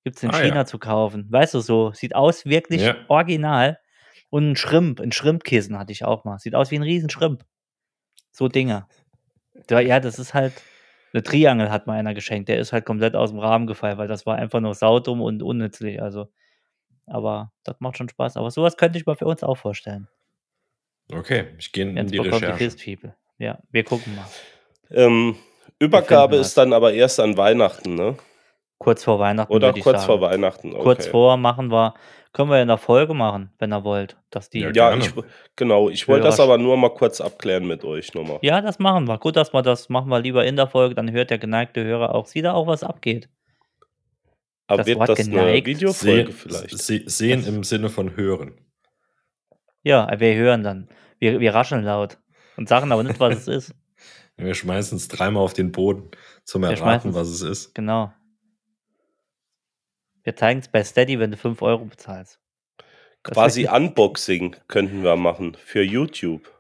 gibt's 0.05 0.23
in 0.23 0.31
Ah, 0.31 0.39
China 0.41 0.65
ja. 0.65 0.65
zu 0.65 0.79
kaufen. 0.79 1.27
Weißt 1.31 1.53
du, 1.55 1.61
so 1.61 1.91
sieht 1.93 2.15
aus 2.15 2.45
wirklich 2.45 2.93
Ja. 2.93 3.05
original. 3.07 3.79
Und 4.29 4.43
'n 4.51 4.55
Shrimp 4.57 4.99
'n 5.01 5.11
Shrimp-Kissen 5.13 5.79
hatte 5.79 5.93
ich 5.93 6.05
auch 6.05 6.25
mal. 6.25 6.39
Sieht 6.39 6.55
aus 6.55 6.71
wie 6.71 6.77
'n 6.77 6.83
riesen 6.83 7.09
Shrimp. 7.09 7.45
So 8.31 8.47
Dinger. 8.49 8.89
Da 9.67 9.79
ja, 9.81 9.99
das 10.01 10.19
ist 10.19 10.33
halt 10.35 10.65
'ne 11.13 11.23
Triangel 11.23 11.71
hat 11.71 11.87
mir 11.87 11.93
einer 11.93 12.13
geschenkt. 12.15 12.49
Der 12.49 12.59
ist 12.59 12.73
halt 12.73 12.85
komplett 12.85 13.15
aus'm 13.15 13.39
Rahmen 13.41 13.67
gefallen, 13.67 13.97
weil 13.99 14.07
das 14.09 14.25
war 14.27 14.37
einfach 14.37 14.61
nur 14.61 14.75
saudumm 14.75 15.21
und 15.21 15.43
unnützlich, 15.43 16.01
also 16.01 16.29
aber 17.07 17.51
das 17.65 17.79
macht 17.81 17.97
schon 17.97 18.09
Spaß. 18.09 18.37
Aber 18.37 18.51
so 18.51 18.63
was 18.63 18.77
könnte 18.77 18.99
ich 18.99 19.05
mir 19.07 19.15
für 19.17 19.25
uns 19.27 19.43
auch 19.43 19.57
vorstellen. 19.57 20.07
Okay, 21.11 21.47
ich 21.57 21.71
gehe 21.71 21.85
in 21.85 21.95
Jens 21.97 22.11
die 22.11 22.19
die 22.19 22.27
Recherche. 22.29 22.57
Fistfibel. 22.57 23.15
Ja, 23.37 23.59
wir 23.71 23.83
gucken 23.83 24.15
mal. 24.15 24.25
Ähm, 24.91 25.35
Übergabe 25.79 26.37
ist 26.37 26.57
dann 26.57 26.73
aber 26.73 26.93
erst 26.93 27.19
an 27.19 27.35
Weihnachten, 27.37 27.95
ne? 27.95 28.15
Kurz 28.77 29.03
vor 29.03 29.19
Weihnachten, 29.19 29.51
Oder 29.51 29.73
kurz 29.73 30.03
vor 30.05 30.19
sagen. 30.19 30.33
Weihnachten, 30.33 30.73
Kurz 30.73 31.03
okay. 31.03 31.11
vor 31.11 31.37
machen 31.37 31.71
wir 31.71 31.93
können 32.33 32.49
wir 32.49 32.61
in 32.61 32.67
der 32.67 32.79
Folge 32.79 33.13
machen, 33.13 33.51
wenn 33.59 33.71
ihr 33.71 33.83
wollt, 33.83 34.17
dass 34.31 34.49
die 34.49 34.61
Ja, 34.61 34.71
Ja, 34.71 34.95
ich, 34.97 35.13
genau. 35.55 35.89
Ich 35.89 36.07
wollte 36.07 36.25
das 36.25 36.39
aber 36.39 36.57
nur 36.57 36.75
mal 36.77 36.89
kurz 36.89 37.21
abklären 37.21 37.67
mit 37.67 37.83
euch 37.85 38.15
nochmal. 38.15 38.39
Ja, 38.41 38.59
das 38.59 38.79
machen 38.79 39.07
wir. 39.07 39.19
Gut, 39.19 39.35
dass 39.35 39.53
wir 39.53 39.61
das 39.61 39.87
machen 39.87 40.09
wir 40.09 40.19
lieber 40.19 40.43
in 40.43 40.55
der 40.55 40.67
Folge, 40.67 40.95
dann 40.95 41.11
hört 41.11 41.29
der 41.29 41.37
geneigte 41.37 41.83
Hörer 41.83 42.15
auch 42.15 42.25
sieht 42.25 42.45
er 42.45 42.55
auch, 42.55 42.65
was 42.65 42.83
abgeht. 42.83 43.29
Aber 44.65 44.77
das 44.77 44.87
wird 44.87 44.97
Wort 44.99 45.09
das 45.09 45.19
eine 45.19 45.29
geneigt. 45.29 45.67
Videofolge 45.67 46.31
Se 46.31 46.37
vielleicht? 46.37 46.77
se 46.79 47.03
sehen 47.05 47.45
im 47.45 47.63
Sinne 47.63 47.89
von 47.89 48.15
hören. 48.15 48.55
Ja, 49.83 50.09
wir 50.19 50.35
hören 50.35 50.63
dann. 50.63 50.89
Wir 51.19 51.39
wir 51.39 51.53
rascheln 51.53 51.83
laut 51.83 52.17
und 52.57 52.67
sagen 52.69 52.91
aber 52.91 53.03
nicht, 53.03 53.19
was 53.19 53.35
es 53.35 53.47
ist. 53.47 53.75
Wir 54.35 54.55
schmeißen 54.55 54.97
es 54.97 55.07
dreimal 55.09 55.43
auf 55.43 55.53
den 55.53 55.71
Boden 55.71 56.09
zum 56.43 56.63
Wir 56.63 56.71
Erraten, 56.71 57.13
was 57.13 57.27
es 57.27 57.41
ist. 57.43 57.75
Genau. 57.75 58.11
Wir 60.23 60.35
zeigen 60.35 60.59
es 60.59 60.67
bei 60.69 60.83
Steady, 60.83 61.19
wenn 61.19 61.29
du 61.29 61.37
5 61.37 61.61
Euro 61.61 61.85
bezahlst. 61.85 62.39
Das 63.21 63.33
Quasi 63.35 63.67
Unboxing 63.67 64.55
könnten 64.67 65.03
wir 65.03 65.15
machen 65.17 65.55
für 65.63 65.83
YouTube. 65.83 66.51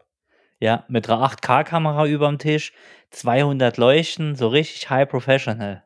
Ja, 0.59 0.85
mit 0.87 1.09
einer 1.09 1.23
8K-Kamera 1.23 2.05
überm 2.05 2.37
Tisch, 2.37 2.73
200 3.09 3.77
Leuchten, 3.77 4.35
so 4.35 4.49
richtig 4.49 4.89
high 4.91 5.09
professional. 5.09 5.83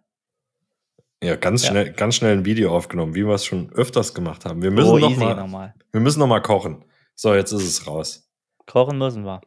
Ja, 1.23 1.35
ganz 1.37 1.63
Ja. 1.63 1.69
schnell, 1.71 1.93
ganz 1.93 2.15
schnell 2.15 2.33
ein 2.33 2.45
Video 2.45 2.75
aufgenommen, 2.75 3.15
wie 3.15 3.25
wir 3.25 3.33
es 3.33 3.45
schon 3.45 3.71
öfters 3.71 4.13
gemacht 4.13 4.43
haben. 4.45 4.61
Wir 4.61 4.71
müssen 4.71 4.89
Oh, 4.91 4.99
noch 4.99 5.09
easy 5.09 5.23
mal, 5.23 5.35
nochmal. 5.35 5.73
wir 5.93 6.01
müssen 6.01 6.19
noch 6.19 6.27
mal 6.27 6.41
kochen. 6.41 6.83
So, 7.19 7.33
jetzt 7.33 7.51
ist 7.51 7.63
es 7.63 7.87
raus. 7.87 8.29
Kochen 8.67 8.99
müssen 8.99 9.25
wir. 9.25 9.41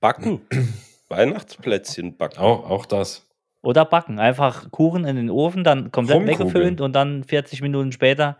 Backen. 0.00 0.40
Weihnachtsplätzchen 1.10 2.16
backen. 2.16 2.38
Auch, 2.38 2.70
auch 2.70 2.86
das. 2.86 3.28
Oder 3.60 3.84
backen. 3.84 4.18
Einfach 4.18 4.70
Kuchen 4.70 5.04
in 5.04 5.16
den 5.16 5.28
Ofen, 5.28 5.64
dann 5.64 5.92
komplett 5.92 6.16
Rumkugeln. 6.16 6.40
weggeföhnt 6.40 6.80
und 6.80 6.94
dann 6.94 7.22
40 7.22 7.60
Minuten 7.60 7.92
später 7.92 8.38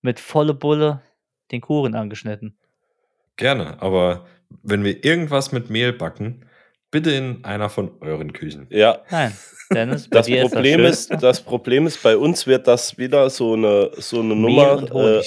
mit 0.00 0.18
volle 0.18 0.54
Bulle 0.54 1.02
den 1.50 1.60
Kuchen 1.60 1.94
angeschnitten. 1.94 2.56
Gerne. 3.36 3.82
Aber 3.82 4.24
wenn 4.62 4.82
wir 4.82 5.04
irgendwas 5.04 5.52
mit 5.52 5.68
Mehl 5.68 5.92
backen, 5.92 6.46
bitte 6.90 7.10
in 7.10 7.44
einer 7.44 7.68
von 7.68 8.00
euren 8.00 8.32
Küchen. 8.32 8.66
Ja, 8.70 9.02
Nein, 9.10 9.36
Dennis, 9.70 10.08
bei 10.08 10.16
das 10.16 10.26
dir 10.26 10.40
Problem 10.40 10.80
ist, 10.86 11.10
ist, 11.10 11.22
das 11.22 11.42
Problem 11.42 11.86
ist, 11.86 12.02
bei 12.02 12.16
uns 12.16 12.46
wird 12.46 12.66
das 12.66 12.96
wieder 12.96 13.28
so 13.28 13.52
eine, 13.52 13.90
so 13.98 14.20
eine 14.20 14.34
das. 14.34 14.38
Mehl 14.38 14.68
und 14.70 14.88
Nummer 14.90 15.18
äh, 15.18 15.22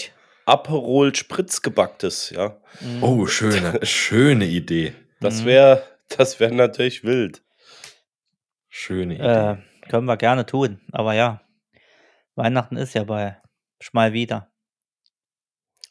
Aperol 0.49 1.15
spritzgebacktes, 1.15 2.31
ja. 2.31 2.59
Mhm. 2.81 3.03
Oh, 3.03 3.25
schöne, 3.27 3.79
schöne 3.85 4.45
Idee. 4.45 4.93
Das 5.19 5.41
Mhm. 5.41 5.45
wäre 5.45 5.83
das 6.17 6.39
wäre 6.39 6.53
natürlich 6.53 7.03
wild. 7.03 7.43
Schöne 8.67 9.15
Idee. 9.15 9.23
Äh, 9.23 9.57
können 9.89 10.05
wir 10.05 10.17
gerne 10.17 10.45
tun. 10.45 10.81
Aber 10.91 11.13
ja, 11.13 11.41
Weihnachten 12.35 12.77
ist 12.77 12.93
ja 12.95 13.03
bei 13.03 13.37
Schmal 13.81 14.13
wieder. 14.13 14.51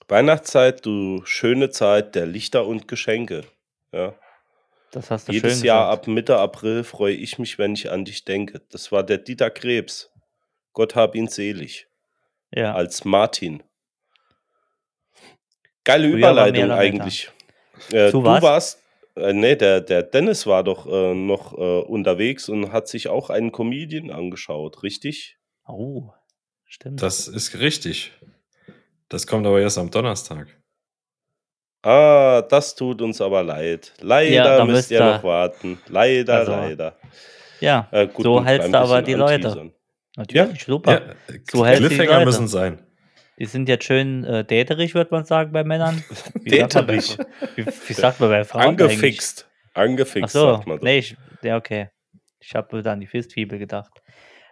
Weihnachtszeit, 0.08 0.84
du 0.86 1.22
schöne 1.24 1.70
Zeit 1.70 2.14
der 2.14 2.26
Lichter 2.26 2.66
und 2.66 2.88
Geschenke. 2.88 3.44
Ja. 3.92 4.14
Das 4.90 5.10
hast 5.10 5.28
du 5.28 5.32
Jedes 5.32 5.58
schön 5.58 5.66
Jahr 5.66 5.90
gesagt. 5.90 6.08
ab 6.08 6.14
Mitte 6.14 6.38
April 6.38 6.82
freue 6.82 7.12
ich 7.14 7.38
mich, 7.38 7.58
wenn 7.58 7.74
ich 7.74 7.90
an 7.90 8.04
dich 8.06 8.24
denke. 8.24 8.62
Das 8.70 8.90
war 8.90 9.02
der 9.04 9.18
Dieter 9.18 9.50
Krebs. 9.50 10.10
Gott 10.72 10.94
hab 10.94 11.14
ihn 11.14 11.28
selig. 11.28 11.88
Ja, 12.50 12.74
Als 12.74 13.04
Martin. 13.04 13.62
Geile 15.88 16.08
Früher 16.10 16.18
Überleitung 16.18 16.70
eigentlich. 16.70 17.30
Äh, 17.90 18.10
du 18.12 18.22
was? 18.22 18.42
warst, 18.42 18.82
äh, 19.16 19.32
nee, 19.32 19.56
der, 19.56 19.80
der 19.80 20.02
Dennis 20.02 20.46
war 20.46 20.62
doch 20.62 20.86
äh, 20.86 21.14
noch 21.14 21.56
äh, 21.56 21.80
unterwegs 21.80 22.50
und 22.50 22.72
hat 22.72 22.88
sich 22.88 23.08
auch 23.08 23.30
einen 23.30 23.52
Comedian 23.52 24.10
angeschaut, 24.10 24.82
richtig? 24.82 25.38
oh, 25.66 26.10
stimmt. 26.66 27.00
Das 27.00 27.26
ist 27.26 27.58
richtig. 27.58 28.12
Das 29.08 29.26
kommt 29.26 29.46
aber 29.46 29.60
erst 29.62 29.78
am 29.78 29.90
Donnerstag. 29.90 30.48
Ah, 31.82 32.42
das 32.42 32.74
tut 32.74 33.00
uns 33.00 33.20
aber 33.22 33.42
leid. 33.42 33.94
Leider 34.00 34.30
Ja, 34.30 34.56
da 34.58 34.64
müsst 34.66 34.76
müsst 34.76 34.90
ihr 34.90 34.98
ihr- 34.98 35.04
noch 35.14 35.24
warten. 35.24 35.78
Leider, 35.88 36.34
Also, 36.34 36.52
leider. 36.52 36.96
ja, 37.60 37.88
Äh, 37.92 38.08
gut, 38.08 38.24
so 38.24 38.44
hältst 38.44 38.74
du 38.74 38.78
aber 38.78 39.00
die 39.00 39.14
Leute. 39.14 39.72
Natürlich, 40.16 40.64
super. 40.64 40.92
Ja, 40.92 41.14
So 41.50 41.64
hältst 41.64 41.84
du 41.84 41.88
die 41.88 41.94
Cliffhanger 41.94 42.18
Leute. 42.18 42.26
müssen 42.26 42.48
sein. 42.48 42.82
Die 43.38 43.44
sind 43.46 43.68
jetzt 43.68 43.84
schön 43.84 44.24
äh, 44.24 44.44
däterig, 44.44 44.94
würde 44.94 45.10
man 45.12 45.24
sagen, 45.24 45.52
bei 45.52 45.62
Männern. 45.64 46.02
Wie 46.42 46.58
sagt 46.58 46.74
man 46.74 46.86
bei- 46.86 46.96
Däterig. 46.96 47.18
Wie, 47.56 47.66
wie 47.66 47.92
sagt 47.92 48.20
man 48.20 48.30
bei 48.30 48.44
Frauen 48.44 48.62
eigentlich? 48.62 48.90
Angefixt. 48.90 49.48
Ach 49.74 49.80
Angefixt, 49.82 50.32
so, 50.32 50.52
sagt 50.54 50.66
man 50.66 50.78
doch. 50.78 50.84
nee, 50.84 50.98
ich, 50.98 51.16
ja, 51.42 51.56
okay. 51.56 51.90
Ich 52.40 52.54
habe 52.54 52.82
da 52.82 52.92
an 52.92 53.00
die 53.00 53.06
Fistfibel 53.06 53.58
gedacht. 53.58 54.02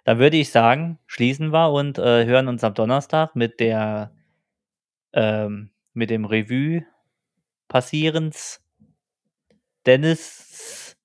Dann 0.05 0.19
würde 0.19 0.37
ich 0.37 0.51
sagen, 0.51 0.99
schließen 1.07 1.53
wir 1.53 1.73
und 1.73 1.99
äh, 1.99 2.27
hören 2.27 2.47
uns 2.47 2.63
am 2.63 2.75
Donnerstag 2.75 3.35
mit 3.35 3.59
der 3.59 4.13
ähm, 5.13 5.71
mit 5.95 6.11
dem 6.11 6.25
Revue 6.25 6.85
passierens 7.69 8.61
Dennis 9.87 10.97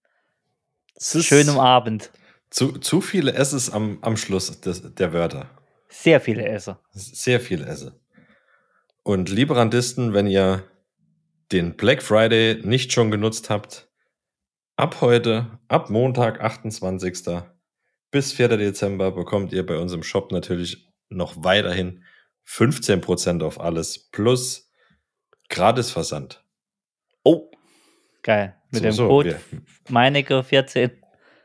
schönem 1.00 1.58
Abend. 1.60 2.12
Zu, 2.50 2.74
zu 2.74 3.02
viele 3.02 3.34
Esses 3.34 3.70
am, 3.72 4.00
am 4.02 4.17
Schluss 4.17 4.60
des, 4.62 4.94
der 4.94 5.13
Wörter. 5.13 5.50
Sehr 5.91 6.21
viele 6.21 6.45
Esse. 6.47 6.80
Sehr 6.93 7.39
viel 7.39 7.63
Esse. 7.63 7.99
Und 9.04 9.30
liebe 9.30 9.56
Randisten, 9.56 10.13
wenn 10.13 10.25
ihr 10.27 10.63
den 11.51 11.75
Black 11.75 12.01
Friday 12.01 12.62
nicht 12.65 12.93
schon 12.93 13.12
genutzt 13.12 13.49
habt, 13.49 13.89
ab 14.77 15.01
heute, 15.01 15.60
ab 15.67 15.89
Montag, 15.89 16.39
28. 16.41 17.43
bis 18.10 18.32
4. 18.32 18.58
Dezember 18.58 19.12
bekommt 19.12 19.52
ihr 19.54 19.65
bei 19.65 19.77
uns 19.77 19.92
im 19.92 20.04
Shop 20.04 20.31
natürlich 20.31 20.87
noch 21.10 21.44
weiterhin 21.44 22.04
15% 22.48 23.44
auf 23.44 23.60
alles 23.60 24.10
plus 24.12 24.71
Gratisversand. 25.50 26.44
Oh, 27.23 27.52
Geil. 28.23 28.56
Mit 28.69 28.77
So, 28.79 28.83
dem 28.83 28.92
so, 28.94 29.08
Code 29.08 29.29
wir- 29.52 29.62
Meinecke 29.89 30.44
14. 30.44 30.92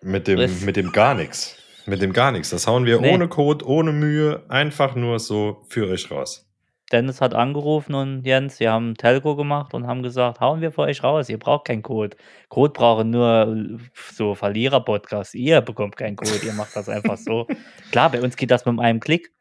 Mit 0.03 0.28
dem, 0.28 0.64
mit 0.64 0.76
dem 0.76 0.92
gar 0.92 1.14
nichts. 1.14 1.57
Mit 1.87 2.03
dem 2.03 2.12
gar 2.12 2.32
nichts. 2.32 2.51
Das 2.51 2.66
hauen 2.66 2.84
wir 2.84 3.01
Nee. 3.01 3.12
ohne 3.14 3.28
Code, 3.28 3.64
ohne 3.66 3.93
Mühe, 3.93 4.45
einfach 4.49 4.95
nur 4.95 5.18
so 5.18 5.64
für 5.68 5.89
euch 5.89 6.11
raus. 6.11 6.43
Dennis 6.93 7.20
hat 7.20 7.34
angerufen 7.34 7.95
und 7.95 8.24
Jens, 8.24 8.59
sie 8.59 8.68
haben 8.68 8.95
Telco 8.95 9.34
gemacht 9.34 9.74
und 9.74 9.89
haben 9.89 10.05
gesagt, 10.05 10.39
hauen 10.41 10.61
wir 10.61 10.70
für 10.70 10.82
euch 10.82 11.03
raus, 11.03 11.28
ihr 11.28 11.39
braucht 11.39 11.66
keinen 11.66 11.82
Code. 11.82 12.16
Code 12.49 12.72
brauchen 12.72 13.11
nur 13.11 13.57
äh, 13.57 13.76
so 14.12 14.37
Verlierer-Podcasts. 14.37 15.34
Ihr 15.34 15.61
bekommt 15.62 15.97
keinen 15.97 16.14
Code, 16.14 16.45
ihr 16.45 16.53
macht 16.53 16.76
das 16.76 16.89
einfach 16.89 17.16
so. 17.16 17.47
Klar, 17.91 18.11
bei 18.12 18.22
uns 18.22 18.37
geht 18.37 18.53
das 18.53 18.64
mit 18.66 18.78
einem 18.78 19.01
Klick. 19.01 19.32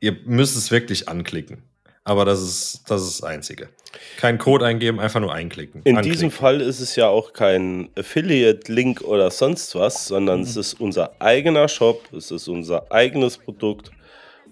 Ihr 0.00 0.18
müsst 0.26 0.54
es 0.56 0.70
wirklich 0.70 1.08
anklicken. 1.08 1.62
Aber 2.06 2.24
das 2.26 2.40
ist 2.42 2.82
das, 2.88 3.02
ist 3.02 3.20
das 3.22 3.28
Einzige. 3.28 3.70
Kein 4.18 4.36
Code 4.38 4.66
eingeben, 4.66 5.00
einfach 5.00 5.20
nur 5.20 5.32
einklicken. 5.32 5.80
In 5.84 5.96
Anklicken. 5.96 6.12
diesem 6.12 6.30
Fall 6.30 6.60
ist 6.60 6.80
es 6.80 6.96
ja 6.96 7.08
auch 7.08 7.32
kein 7.32 7.88
Affiliate-Link 7.98 9.00
oder 9.02 9.30
sonst 9.30 9.74
was, 9.74 10.06
sondern 10.06 10.38
Mhm. 10.40 10.44
es 10.44 10.56
ist 10.56 10.80
unser 10.80 11.12
eigener 11.20 11.66
Shop, 11.68 12.02
es 12.12 12.30
ist 12.30 12.46
unser 12.48 12.90
eigenes 12.92 13.38
Produkt. 13.38 13.90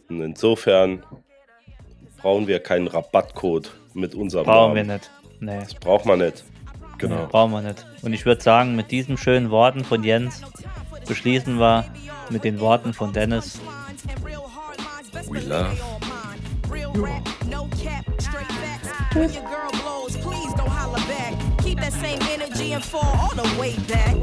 Und 0.08 0.22
insofern 0.22 1.04
brauchen 2.22 2.46
wir 2.46 2.60
keinen 2.60 2.86
Rabattcode 2.86 3.70
mit 3.94 4.14
unserem 4.14 4.46
Brauchen 4.46 4.74
wir 4.74 4.84
Namen. 4.84 5.00
nicht. 5.00 5.10
Nee, 5.40 5.58
Das 5.60 5.74
braucht 5.74 6.06
man 6.06 6.20
nicht. 6.20 6.44
Genau. 6.98 7.26
brauchen 7.26 7.52
wir 7.52 7.62
nicht. 7.62 7.84
Und 8.02 8.12
ich 8.14 8.24
würde 8.24 8.40
sagen, 8.40 8.76
mit 8.76 8.90
diesen 8.90 9.18
schönen 9.18 9.50
Worten 9.50 9.84
von 9.84 10.04
Jens 10.04 10.40
beschließen 11.06 11.58
wir 11.58 11.84
mit 12.30 12.44
den 12.44 12.60
Worten 12.60 12.94
von 12.94 13.12
Dennis. 13.12 13.58
We 15.28 15.40
love 15.40 15.76
facts. 15.76 17.41
When 19.14 19.30
your 19.30 19.42
girl 19.42 19.70
blows, 19.82 20.16
please 20.16 20.54
don't 20.54 20.68
holler 20.68 20.96
back. 21.06 21.34
Keep 21.58 21.80
that 21.80 21.92
same 21.92 22.18
energy 22.22 22.72
and 22.72 22.82
fall 22.82 23.04
all 23.04 23.34
the 23.34 23.60
way 23.60 23.76
back. 23.86 24.14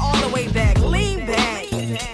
All 0.00 0.16
the 0.28 0.32
way 0.32 0.46
back. 0.52 0.78
Lean 0.78 1.26
back. 1.26 2.13